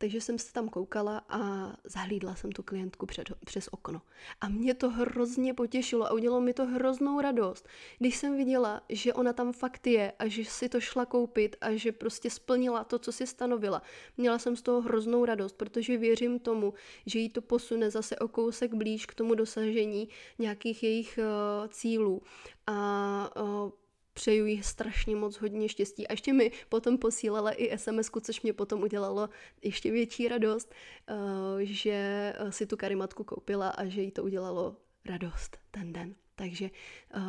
Takže 0.00 0.20
jsem 0.20 0.38
se 0.38 0.52
tam 0.52 0.68
koukala 0.68 1.22
a 1.28 1.72
zahlídla 1.84 2.34
jsem 2.34 2.52
tu 2.52 2.62
klientku 2.62 3.06
před, 3.06 3.28
přes 3.44 3.68
okno. 3.68 4.02
A 4.40 4.48
mě 4.48 4.74
to 4.74 4.90
hrozně 4.90 5.54
potěšilo 5.54 6.06
a 6.06 6.12
udělalo 6.12 6.40
mi 6.40 6.52
to 6.52 6.66
hroznou 6.66 7.20
radost, 7.20 7.68
když 7.98 8.16
jsem 8.16 8.36
viděla, 8.36 8.82
že 8.88 9.14
ona 9.14 9.32
tam 9.32 9.52
fakt 9.52 9.86
je 9.86 10.12
a 10.18 10.28
že 10.28 10.44
si 10.44 10.68
to 10.68 10.80
šla 10.80 11.06
koupit 11.06 11.56
a 11.60 11.76
že 11.76 11.92
prostě 11.92 12.30
splnila 12.30 12.84
to, 12.84 12.98
co 12.98 13.12
si 13.12 13.26
stanovila. 13.26 13.82
Měla 14.16 14.38
jsem 14.38 14.56
z 14.56 14.62
toho 14.62 14.80
hroznou 14.80 15.24
radost, 15.24 15.52
protože 15.52 15.96
věřím 15.96 16.38
tomu, 16.38 16.74
že 17.06 17.18
jí 17.18 17.28
to 17.28 17.42
posune 17.42 17.90
zase 17.90 18.18
o 18.18 18.28
kousek 18.28 18.74
blíž 18.74 19.06
k 19.06 19.14
tomu 19.14 19.34
dosažení 19.34 20.08
nějakých 20.38 20.82
jejich 20.82 21.18
uh, 21.18 21.68
cílů. 21.68 22.22
A 22.66 23.30
uh, 23.42 23.70
přeju 24.12 24.46
jí 24.46 24.62
strašně 24.62 25.16
moc 25.16 25.36
hodně 25.36 25.68
štěstí. 25.68 26.08
A 26.08 26.12
ještě 26.12 26.32
mi 26.32 26.50
potom 26.68 26.98
posílala 26.98 27.52
i 27.52 27.78
sms 27.78 28.10
což 28.22 28.42
mě 28.42 28.52
potom 28.52 28.82
udělalo 28.82 29.28
ještě 29.62 29.90
větší 29.90 30.28
radost, 30.28 30.74
eh, 31.08 31.14
že 31.60 31.92
eh, 32.36 32.52
si 32.52 32.66
tu 32.66 32.76
karimatku 32.76 33.24
koupila 33.24 33.68
a 33.68 33.84
že 33.84 34.02
jí 34.02 34.10
to 34.10 34.22
udělalo 34.22 34.76
radost 35.06 35.58
ten 35.70 35.92
den. 35.92 36.14
Takže 36.36 36.70
eh, 37.14 37.20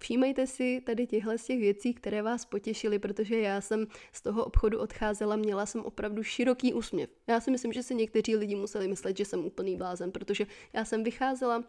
Všímejte 0.00 0.46
si 0.46 0.80
tady 0.86 1.06
těchhle 1.06 1.38
z 1.38 1.44
těch 1.44 1.58
věcí, 1.58 1.94
které 1.94 2.22
vás 2.22 2.44
potěšily, 2.44 2.98
protože 2.98 3.40
já 3.40 3.60
jsem 3.60 3.86
z 4.12 4.22
toho 4.22 4.44
obchodu 4.44 4.78
odcházela, 4.78 5.36
měla 5.36 5.66
jsem 5.66 5.80
opravdu 5.80 6.22
široký 6.22 6.74
úsměv. 6.74 7.10
Já 7.26 7.40
si 7.40 7.50
myslím, 7.50 7.72
že 7.72 7.82
si 7.82 7.94
někteří 7.94 8.36
lidi 8.36 8.54
museli 8.54 8.88
myslet, 8.88 9.16
že 9.16 9.24
jsem 9.24 9.44
úplný 9.44 9.76
blázen, 9.76 10.12
protože 10.12 10.46
já 10.72 10.84
jsem 10.84 11.04
vycházela 11.04 11.64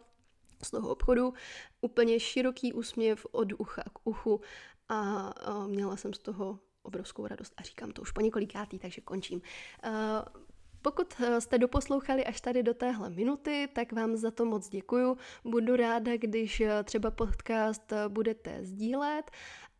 z 0.64 0.70
toho 0.70 0.88
obchodu, 0.88 1.34
úplně 1.80 2.20
široký 2.20 2.72
úsměv 2.72 3.26
od 3.30 3.52
ucha 3.52 3.82
k 3.82 3.98
uchu 4.04 4.40
a, 4.88 5.28
a 5.28 5.66
měla 5.66 5.96
jsem 5.96 6.14
z 6.14 6.18
toho 6.18 6.58
obrovskou 6.82 7.26
radost 7.26 7.52
a 7.56 7.62
říkám 7.62 7.90
to 7.90 8.02
už 8.02 8.10
po 8.10 8.20
několikátý, 8.20 8.78
takže 8.78 9.00
končím. 9.00 9.40
Uh, 9.86 9.92
pokud 10.82 11.20
e, 11.20 11.40
jste 11.40 11.58
doposlouchali 11.58 12.24
až 12.24 12.40
tady 12.40 12.62
do 12.62 12.74
téhle 12.74 13.10
minuty, 13.10 13.68
tak 13.72 13.92
vám 13.92 14.16
za 14.16 14.30
to 14.30 14.44
moc 14.44 14.68
děkuju. 14.68 15.16
Budu 15.44 15.76
ráda, 15.76 16.16
když 16.16 16.62
třeba 16.84 17.10
podcast 17.10 17.92
budete 18.08 18.58
sdílet 18.64 19.30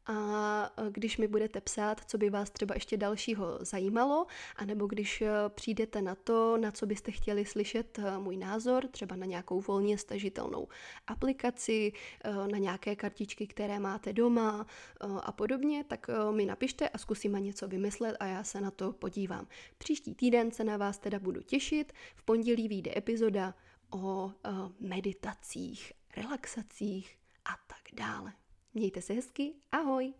a 0.06 0.72
e, 0.76 0.90
když 0.90 1.18
mi 1.18 1.28
budete 1.28 1.60
psát, 1.60 2.00
co 2.06 2.18
by 2.18 2.30
vás 2.30 2.50
třeba 2.50 2.74
ještě 2.74 2.96
dalšího 2.96 3.58
zajímalo, 3.60 4.26
anebo 4.56 4.86
když 4.86 5.22
e, 5.22 5.30
přijdete 5.48 6.02
na 6.02 6.14
to, 6.14 6.56
na 6.56 6.70
co 6.70 6.86
byste 6.86 7.10
chtěli 7.10 7.44
slyšet 7.44 7.98
e, 7.98 8.18
můj 8.18 8.36
názor, 8.36 8.88
třeba 8.88 9.16
na 9.16 9.26
nějakou 9.26 9.60
volně 9.60 9.98
stažitelnou 9.98 10.68
aplikaci, 11.06 11.92
na 12.52 12.58
nějaké 12.58 12.96
kartičky, 12.96 13.46
které 13.46 13.78
máte 13.78 14.12
doma 14.12 14.66
a 15.00 15.32
podobně, 15.32 15.84
tak 15.84 16.06
mi 16.30 16.46
napište 16.46 16.88
a 16.88 16.98
zkusíme 16.98 17.40
něco 17.40 17.68
vymyslet 17.68 18.16
a 18.20 18.26
já 18.26 18.44
se 18.44 18.60
na 18.60 18.70
to 18.70 18.92
podívám. 18.92 19.46
Příští 19.78 20.14
týden 20.14 20.50
se 20.50 20.64
na 20.64 20.76
vás 20.76 20.98
teda 20.98 21.18
budu 21.18 21.42
těšit. 21.42 21.92
V 22.14 22.22
pondělí 22.22 22.68
vyjde 22.68 22.92
epizoda 22.96 23.54
o 23.90 24.32
meditacích, 24.80 25.92
relaxacích 26.16 27.18
a 27.44 27.50
tak 27.66 27.82
dále. 27.92 28.32
Mějte 28.74 29.02
se 29.02 29.12
hezky, 29.12 29.54
ahoj! 29.72 30.14